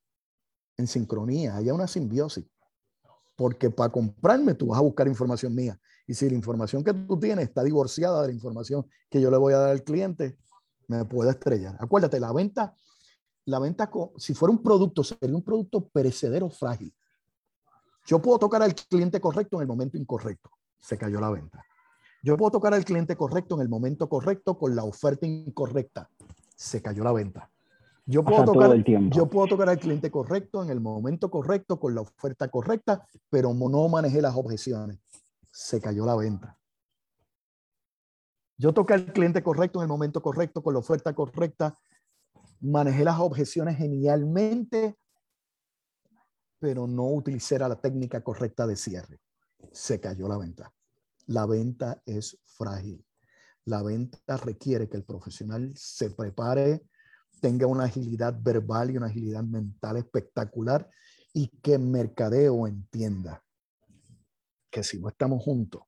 en 0.75 0.85
sincronía, 0.85 1.55
haya 1.55 1.73
una 1.73 1.87
simbiosis. 1.87 2.45
Porque 3.37 3.69
para 3.69 3.89
comprarme 3.89 4.53
tú 4.53 4.67
vas 4.67 4.79
a 4.79 4.83
buscar 4.83 5.07
información 5.07 5.55
mía. 5.55 5.79
Y 6.09 6.15
si 6.15 6.27
la 6.27 6.35
información 6.35 6.83
que 6.83 6.91
tú 6.91 7.19
tienes 7.19 7.49
está 7.49 7.63
divorciada 7.63 8.23
de 8.23 8.29
la 8.29 8.33
información 8.33 8.83
que 9.11 9.21
yo 9.21 9.29
le 9.29 9.37
voy 9.37 9.53
a 9.53 9.59
dar 9.59 9.69
al 9.69 9.83
cliente, 9.83 10.39
me 10.87 11.05
puede 11.05 11.29
estrellar. 11.29 11.77
Acuérdate, 11.79 12.19
la 12.19 12.33
venta, 12.33 12.73
la 13.45 13.59
venta, 13.59 13.91
si 14.17 14.33
fuera 14.33 14.51
un 14.51 14.63
producto, 14.63 15.03
sería 15.03 15.35
un 15.35 15.43
producto 15.43 15.87
perecedero 15.87 16.49
frágil. 16.49 16.91
Yo 18.07 18.19
puedo 18.19 18.39
tocar 18.39 18.63
al 18.63 18.73
cliente 18.73 19.21
correcto 19.21 19.57
en 19.57 19.61
el 19.61 19.67
momento 19.67 19.99
incorrecto. 19.99 20.49
Se 20.79 20.97
cayó 20.97 21.21
la 21.21 21.29
venta. 21.29 21.63
Yo 22.23 22.35
puedo 22.37 22.53
tocar 22.53 22.73
al 22.73 22.85
cliente 22.85 23.15
correcto 23.15 23.53
en 23.53 23.61
el 23.61 23.69
momento 23.69 24.09
correcto 24.09 24.57
con 24.57 24.75
la 24.75 24.85
oferta 24.85 25.27
incorrecta. 25.27 26.09
Se 26.55 26.81
cayó 26.81 27.03
la 27.03 27.11
venta. 27.11 27.51
Yo 28.07 28.23
puedo, 28.23 28.45
tocar, 28.45 28.83
yo 28.83 29.29
puedo 29.29 29.45
tocar 29.45 29.69
al 29.69 29.77
cliente 29.77 30.09
correcto 30.09 30.63
en 30.63 30.71
el 30.71 30.81
momento 30.81 31.29
correcto 31.29 31.79
con 31.79 31.93
la 31.93 32.01
oferta 32.01 32.47
correcta, 32.47 33.05
pero 33.29 33.53
no 33.53 33.87
manejé 33.87 34.23
las 34.23 34.35
objeciones. 34.35 34.97
Se 35.51 35.81
cayó 35.81 36.05
la 36.05 36.15
venta. 36.15 36.59
Yo 38.57 38.73
toqué 38.73 38.93
al 38.93 39.13
cliente 39.13 39.41
correcto 39.41 39.79
en 39.79 39.83
el 39.83 39.87
momento 39.87 40.21
correcto 40.21 40.61
con 40.61 40.73
la 40.73 40.79
oferta 40.79 41.13
correcta, 41.13 41.79
manejé 42.59 43.05
las 43.05 43.19
objeciones 43.19 43.77
genialmente, 43.77 44.97
pero 46.59 46.85
no 46.85 47.07
utilicé 47.07 47.57
la 47.57 47.79
técnica 47.79 48.21
correcta 48.21 48.67
de 48.67 48.75
cierre. 48.75 49.21
Se 49.71 50.01
cayó 50.01 50.27
la 50.27 50.37
venta. 50.37 50.73
La 51.27 51.45
venta 51.45 52.01
es 52.05 52.37
frágil. 52.43 53.05
La 53.63 53.81
venta 53.81 54.35
requiere 54.35 54.89
que 54.89 54.97
el 54.97 55.05
profesional 55.05 55.71
se 55.77 56.09
prepare, 56.09 56.83
tenga 57.39 57.65
una 57.65 57.85
agilidad 57.85 58.35
verbal 58.41 58.91
y 58.91 58.97
una 58.97 59.07
agilidad 59.07 59.43
mental 59.43 59.97
espectacular 59.97 60.89
y 61.33 61.47
que 61.61 61.77
mercadeo 61.77 62.67
entienda 62.67 63.41
que 64.69 64.83
si 64.83 64.99
no 64.99 65.09
estamos 65.09 65.43
juntos 65.43 65.83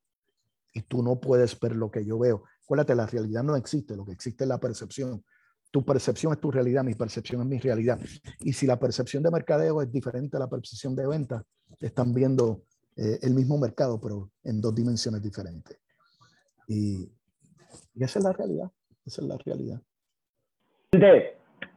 y 0.73 0.81
tú 0.81 1.03
no 1.03 1.19
puedes 1.19 1.59
ver 1.59 1.75
lo 1.75 1.91
que 1.91 2.05
yo 2.05 2.17
veo, 2.19 2.43
acuérdate, 2.63 2.95
la 2.95 3.05
realidad 3.05 3.43
no 3.43 3.55
existe, 3.55 3.95
lo 3.95 4.05
que 4.05 4.13
existe 4.13 4.43
es 4.43 4.47
la 4.47 4.59
percepción. 4.59 5.23
tu 5.71 5.85
percepción 5.85 6.33
es 6.33 6.39
tu 6.41 6.51
realidad, 6.51 6.83
mi 6.83 6.95
percepción 6.95 7.41
es 7.41 7.47
mi 7.47 7.57
realidad. 7.57 7.97
Y 8.41 8.51
si 8.51 8.67
la 8.67 8.77
percepción 8.77 9.23
de 9.23 9.31
mercadeo 9.31 9.81
es 9.81 9.89
diferente 9.89 10.35
a 10.35 10.39
la 10.41 10.49
percepción 10.49 10.95
de 10.95 11.07
venta, 11.07 11.43
están 11.79 12.13
viendo 12.13 12.63
eh, 12.97 13.19
el 13.21 13.33
mismo 13.33 13.57
mercado, 13.57 13.99
pero 14.01 14.31
en 14.43 14.59
dos 14.59 14.75
dimensiones 14.75 15.21
diferentes. 15.21 15.79
Y, 16.67 17.09
y 17.95 18.03
esa 18.03 18.19
es 18.19 18.25
la 18.25 18.33
realidad, 18.33 18.69
esa 19.05 19.21
es 19.21 19.27
la 19.27 19.37
realidad. 19.37 19.81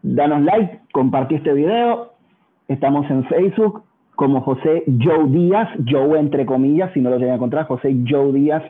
Danos 0.03 0.43
like, 0.45 0.83
compartí 0.93 1.37
este 1.37 1.53
video. 1.53 2.13
Estamos 2.69 3.09
en 3.11 3.25
Facebook 3.29 3.85
como 4.17 4.41
José 4.43 4.85
Joe 5.03 5.29
Díaz, 5.29 5.69
Joe 5.89 6.19
entre 6.19 6.47
comillas, 6.47 6.93
si 6.95 7.01
no 7.01 7.11
lo 7.11 7.17
llegan 7.17 7.33
a 7.33 7.37
encontrar, 7.37 7.67
José 7.67 7.97
Joe 8.09 8.33
Díaz, 8.33 8.63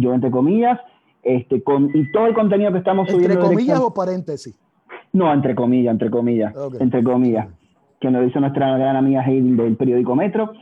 Joe 0.00 0.14
entre 0.14 0.30
comillas. 0.30 0.78
Este, 1.22 1.62
con, 1.62 1.88
y 1.94 2.10
todo 2.10 2.26
el 2.26 2.34
contenido 2.34 2.72
que 2.72 2.78
estamos 2.78 3.08
subiendo. 3.08 3.34
¿Entre 3.34 3.48
comillas 3.48 3.80
o 3.80 3.94
paréntesis? 3.94 4.58
No, 5.12 5.32
entre 5.32 5.54
comillas, 5.54 5.92
entre 5.92 6.10
comillas, 6.10 6.54
entre 6.80 7.04
comillas, 7.04 7.48
que 8.00 8.10
nos 8.10 8.24
dice 8.24 8.40
nuestra 8.40 8.76
gran 8.76 8.96
amiga 8.96 9.22
Heidi 9.22 9.52
del 9.52 9.76
periódico 9.76 10.16
Metro. 10.16 10.52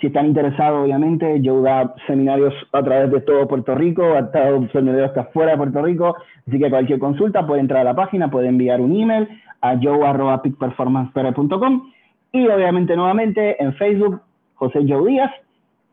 si 0.00 0.06
están 0.08 0.26
interesados, 0.26 0.84
obviamente, 0.84 1.40
yo 1.40 1.62
da 1.62 1.94
seminarios 2.06 2.52
a 2.72 2.82
través 2.82 3.10
de 3.10 3.22
todo 3.22 3.48
Puerto 3.48 3.74
Rico, 3.74 4.02
ha 4.02 4.18
estado 4.20 4.68
seminarios 4.68 5.08
hasta 5.08 5.24
fuera 5.32 5.52
de 5.52 5.56
Puerto 5.56 5.80
Rico, 5.82 6.14
así 6.46 6.58
que 6.58 6.68
cualquier 6.68 6.98
consulta 6.98 7.46
puede 7.46 7.62
entrar 7.62 7.80
a 7.80 7.84
la 7.84 7.96
página, 7.96 8.30
puede 8.30 8.48
enviar 8.48 8.82
un 8.82 8.94
email 8.94 9.26
a 9.62 9.78
joe.peakperformancepr.com 9.82 11.90
y 12.32 12.46
obviamente 12.46 12.94
nuevamente 12.94 13.62
en 13.62 13.72
Facebook, 13.74 14.20
José 14.56 14.80
Joe 14.86 15.10
Díaz 15.10 15.30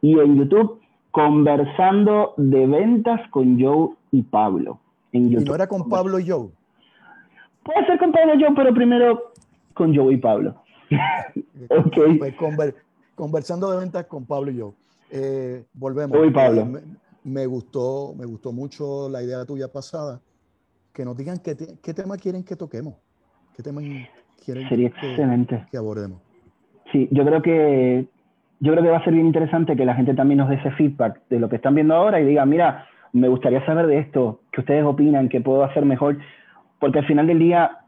y 0.01 0.19
en 0.19 0.37
YouTube, 0.37 0.81
Conversando 1.11 2.33
de 2.37 2.67
Ventas 2.67 3.21
con 3.29 3.57
Joe 3.61 3.91
y 4.11 4.23
Pablo. 4.23 4.79
En 5.13 5.31
¿Y 5.31 5.35
no 5.35 5.55
era 5.55 5.67
con 5.67 5.87
Pablo 5.87 6.19
y 6.19 6.27
Joe? 6.27 6.49
Puede 7.63 7.85
ser 7.85 7.97
con 7.99 8.11
Pablo 8.11 8.33
y 8.33 8.43
Joe, 8.43 8.53
pero 8.55 8.73
primero 8.73 9.31
con 9.75 9.95
Joe 9.95 10.13
y 10.13 10.17
Pablo. 10.17 10.55
ok. 11.69 12.17
Pues 12.17 12.35
conversando 13.15 13.71
de 13.71 13.77
ventas 13.77 14.05
con 14.05 14.25
Pablo 14.25 14.51
y 14.51 14.57
yo. 14.57 14.73
Eh, 15.11 15.63
volvemos. 15.73 16.17
Uy, 16.17 16.31
Pablo. 16.31 16.67
Me, 17.23 17.45
gustó, 17.45 18.13
me 18.17 18.25
gustó 18.25 18.51
mucho 18.51 19.09
la 19.09 19.21
idea 19.21 19.45
tuya 19.45 19.67
pasada. 19.71 20.19
Que 20.93 21.05
nos 21.05 21.17
digan 21.17 21.39
qué, 21.39 21.55
qué 21.81 21.93
tema 21.93 22.17
quieren 22.17 22.43
que 22.43 22.55
toquemos. 22.55 22.95
¿Qué 23.55 23.63
tema 23.63 23.81
quieren 24.43 24.67
Sería 24.69 24.87
excelente. 24.87 25.65
que 25.71 25.77
abordemos? 25.77 26.21
Sí, 26.91 27.07
yo 27.11 27.23
creo 27.25 27.41
que 27.41 28.07
yo 28.59 28.71
creo 28.71 28.83
que 28.83 28.89
va 28.89 28.97
a 28.97 29.03
ser 29.03 29.13
bien 29.13 29.25
interesante 29.25 29.75
que 29.75 29.85
la 29.85 29.95
gente 29.95 30.13
también 30.13 30.37
nos 30.37 30.49
dé 30.49 30.55
ese 30.55 30.71
feedback 30.71 31.21
de 31.29 31.39
lo 31.39 31.49
que 31.49 31.57
están 31.57 31.75
viendo 31.75 31.95
ahora 31.95 32.21
y 32.21 32.25
diga, 32.25 32.45
mira, 32.45 32.87
me 33.11 33.27
gustaría 33.27 33.65
saber 33.65 33.87
de 33.87 33.99
esto, 33.99 34.39
qué 34.51 34.61
ustedes 34.61 34.85
opinan, 34.85 35.27
qué 35.27 35.41
puedo 35.41 35.63
hacer 35.63 35.85
mejor, 35.85 36.17
porque 36.79 36.99
al 36.99 37.05
final 37.05 37.27
del 37.27 37.39
día 37.39 37.82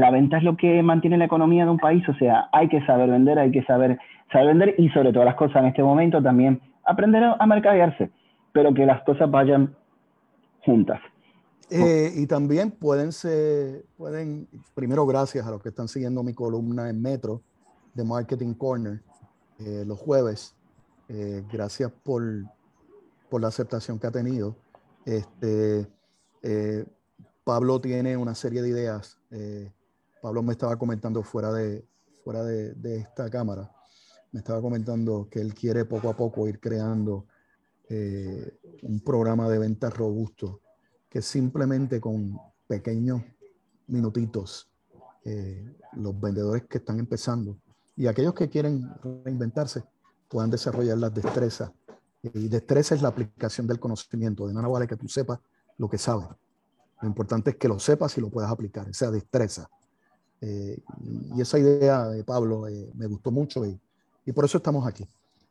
la 0.00 0.10
venta 0.10 0.38
es 0.38 0.42
lo 0.42 0.56
que 0.56 0.82
mantiene 0.82 1.18
la 1.18 1.24
economía 1.24 1.64
de 1.64 1.70
un 1.70 1.78
país, 1.78 2.06
o 2.08 2.14
sea, 2.14 2.48
hay 2.52 2.68
que 2.68 2.84
saber 2.86 3.10
vender, 3.10 3.38
hay 3.38 3.50
que 3.50 3.64
saber 3.64 3.98
saber 4.32 4.48
vender 4.48 4.74
y 4.78 4.88
sobre 4.90 5.12
todas 5.12 5.26
las 5.26 5.36
cosas 5.36 5.56
en 5.56 5.66
este 5.66 5.82
momento 5.82 6.22
también 6.22 6.60
aprender 6.84 7.22
a, 7.38 7.46
mercadearse, 7.46 8.10
pero 8.52 8.72
que 8.74 8.86
las 8.86 9.02
cosas 9.02 9.30
vayan 9.30 9.74
juntas. 10.64 11.00
Eh, 11.70 12.12
y 12.14 12.26
también 12.26 12.70
pueden 12.70 13.10
ser, 13.10 13.84
pueden, 13.96 14.48
primero 14.74 15.04
gracias 15.04 15.46
a 15.46 15.50
los 15.50 15.62
que 15.62 15.70
están 15.70 15.88
siguiendo 15.88 16.22
mi 16.22 16.32
columna 16.32 16.88
en 16.88 17.02
Metro 17.02 17.42
de 17.94 18.04
Marketing 18.04 18.54
Corner 18.54 19.00
eh, 19.58 19.84
los 19.84 19.98
jueves. 19.98 20.54
Eh, 21.08 21.44
gracias 21.52 21.90
por, 22.04 22.22
por, 23.28 23.40
la 23.40 23.48
aceptación 23.48 23.98
que 23.98 24.06
ha 24.06 24.12
tenido. 24.12 24.56
Este, 25.04 25.88
Pablo 27.42 27.80
tiene 27.80 28.16
una 28.16 28.34
serie 28.34 28.62
de 28.62 28.68
ideas. 28.68 29.18
Pablo 30.26 30.42
me 30.42 30.54
estaba 30.54 30.76
comentando 30.76 31.22
fuera 31.22 31.52
de, 31.52 31.86
fuera 32.24 32.42
de, 32.42 32.74
de 32.74 32.96
esta 32.96 33.30
cámara 33.30 33.70
me 34.32 34.40
estaba 34.40 34.60
comentando 34.60 35.28
que 35.30 35.40
él 35.40 35.54
quiere 35.54 35.84
poco 35.84 36.08
a 36.08 36.16
poco 36.16 36.48
ir 36.48 36.58
creando 36.58 37.26
eh, 37.88 38.58
un 38.82 38.98
programa 38.98 39.48
de 39.48 39.60
ventas 39.60 39.96
robusto 39.96 40.62
que 41.08 41.22
simplemente 41.22 42.00
con 42.00 42.36
pequeños 42.66 43.22
minutitos 43.86 44.68
eh, 45.24 45.72
los 45.92 46.20
vendedores 46.20 46.64
que 46.64 46.78
están 46.78 46.98
empezando 46.98 47.60
y 47.94 48.08
aquellos 48.08 48.34
que 48.34 48.48
quieren 48.48 48.84
reinventarse 49.24 49.84
puedan 50.28 50.50
desarrollar 50.50 50.98
las 50.98 51.14
destrezas. 51.14 51.70
Y 52.20 52.48
destreza 52.48 52.96
es 52.96 53.02
la 53.02 53.10
aplicación 53.10 53.68
del 53.68 53.78
conocimiento. 53.78 54.48
De 54.48 54.54
nada 54.54 54.66
vale 54.66 54.88
que 54.88 54.96
tú 54.96 55.06
sepas 55.08 55.38
lo 55.78 55.88
que 55.88 55.98
sabes. 55.98 56.26
Lo 57.00 57.06
importante 57.06 57.50
es 57.50 57.56
que 57.56 57.68
lo 57.68 57.78
sepas 57.78 58.18
y 58.18 58.20
lo 58.20 58.28
puedas 58.28 58.50
aplicar, 58.50 58.88
esa 58.88 59.08
destreza. 59.12 59.70
Eh, 60.40 60.78
y 61.34 61.40
esa 61.40 61.58
idea 61.58 62.06
de 62.06 62.22
Pablo 62.24 62.64
me 62.94 63.06
gustó 63.06 63.30
mucho 63.30 63.64
y, 63.64 63.78
y 64.26 64.32
por 64.32 64.44
eso 64.44 64.58
estamos 64.58 64.86
aquí. 64.86 65.04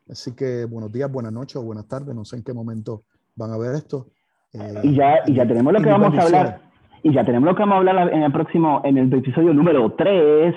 Así 0.10 0.36
que 0.36 0.66
buenos 0.66 0.92
días, 0.92 1.12
buenas 1.12 1.34
noches 1.34 1.56
o 1.56 1.64
buenas 1.64 1.88
tardes, 1.88 2.14
no 2.14 2.26
sé 2.26 2.38
en 2.38 2.44
qué 2.44 2.54
momento 2.54 3.04
van 3.36 3.52
a 3.52 3.58
ver 3.58 3.76
esto. 3.76 4.08
Eh, 4.54 4.82
y, 4.84 4.96
ya, 4.96 5.20
y 5.26 5.34
ya 5.34 5.48
tenemos 5.48 5.74
lo 5.74 5.82
que 5.82 5.90
vamos 5.90 6.18
a 6.18 6.22
hablar. 6.22 6.62
Y 7.02 7.14
ya 7.14 7.26
tenemos 7.26 7.48
lo 7.48 7.56
que 7.56 7.62
vamos 7.62 7.76
a 7.76 7.78
hablar 7.78 8.14
en 8.14 8.24
el 8.24 8.32
próximo, 8.32 8.82
en 8.84 8.98
el 8.98 9.14
episodio 9.14 9.54
número 9.54 9.92
3, 9.94 10.56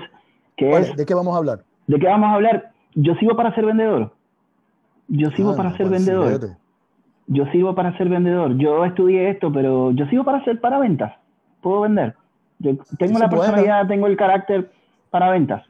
que 0.57 0.71
es... 0.71 0.97
¿De 0.97 1.05
qué 1.05 1.14
vamos 1.14 1.35
a 1.35 1.38
hablar? 1.38 1.64
¿De 1.87 1.99
qué 1.99 2.07
vamos 2.07 2.29
a 2.29 2.35
hablar? 2.35 2.73
Yo 2.95 3.14
sigo 3.17 3.37
para 3.37 3.55
ser 3.55 3.67
vendedor. 3.67 4.12
Yo 5.09 5.31
sigo 5.31 5.51
ah, 5.51 5.57
para 5.57 5.71
ser 5.77 5.88
pues, 5.88 5.91
vendedor. 5.91 6.57
Yo 7.27 7.47
sigo 7.47 7.75
para 7.75 7.97
ser 7.97 8.09
vendedor. 8.09 8.57
Yo 8.57 8.85
estudié 8.85 9.31
esto, 9.31 9.53
pero 9.53 9.91
yo 9.93 10.07
sigo 10.07 10.25
para 10.25 10.43
ser 10.45 10.61
para 10.61 10.79
ventas. 10.79 11.12
Puedo 11.61 11.83
vender. 11.83 12.14
Yo 12.59 12.73
tengo 12.99 13.18
la 13.18 13.29
personalidad, 13.29 13.87
tengo 13.87 14.07
el 14.07 14.16
carácter 14.16 14.71
para 15.11 15.31
ventas. 15.31 15.64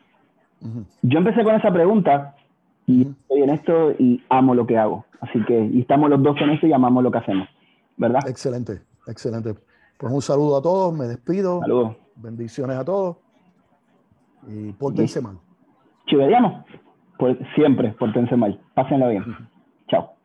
Yo 1.03 1.19
empecé 1.19 1.45
con 1.45 1.55
esa 1.55 1.73
pregunta 1.73 2.35
y 2.87 3.03
estoy 3.03 3.43
en 3.43 3.51
esto 3.51 3.93
y 3.93 4.23
amo 4.29 4.55
lo 4.55 4.67
que 4.67 4.79
hago. 4.79 5.05
Así 5.21 5.45
que, 5.45 5.59
y 5.59 5.81
estamos 5.81 6.11
los 6.11 6.23
dos 6.23 6.37
en 6.41 6.51
esto 6.51 6.67
y 6.67 6.73
amamos 6.73 7.03
lo 7.03 7.11
que 7.11 7.19
hacemos, 7.19 7.49
¿verdad? 7.97 8.27
Excelente, 8.29 8.81
excelente. 9.07 9.55
Pues 9.99 10.13
un 10.13 10.23
saludo 10.23 10.57
a 10.57 10.63
todos, 10.63 10.97
me 10.97 11.07
despido. 11.07 11.61
Saludos. 11.61 11.97
Bendiciones 12.17 12.77
a 12.77 12.85
todos. 12.85 13.17
Y 14.47 14.73
pórtense 14.73 15.21
mal. 15.21 15.39
Chivediano, 16.07 16.65
pues 17.19 17.37
siempre 17.55 17.93
pórtense 17.93 18.37
mal. 18.37 18.61
Pásenlo 18.75 19.09
bien. 19.09 19.25
Chao. 19.89 20.18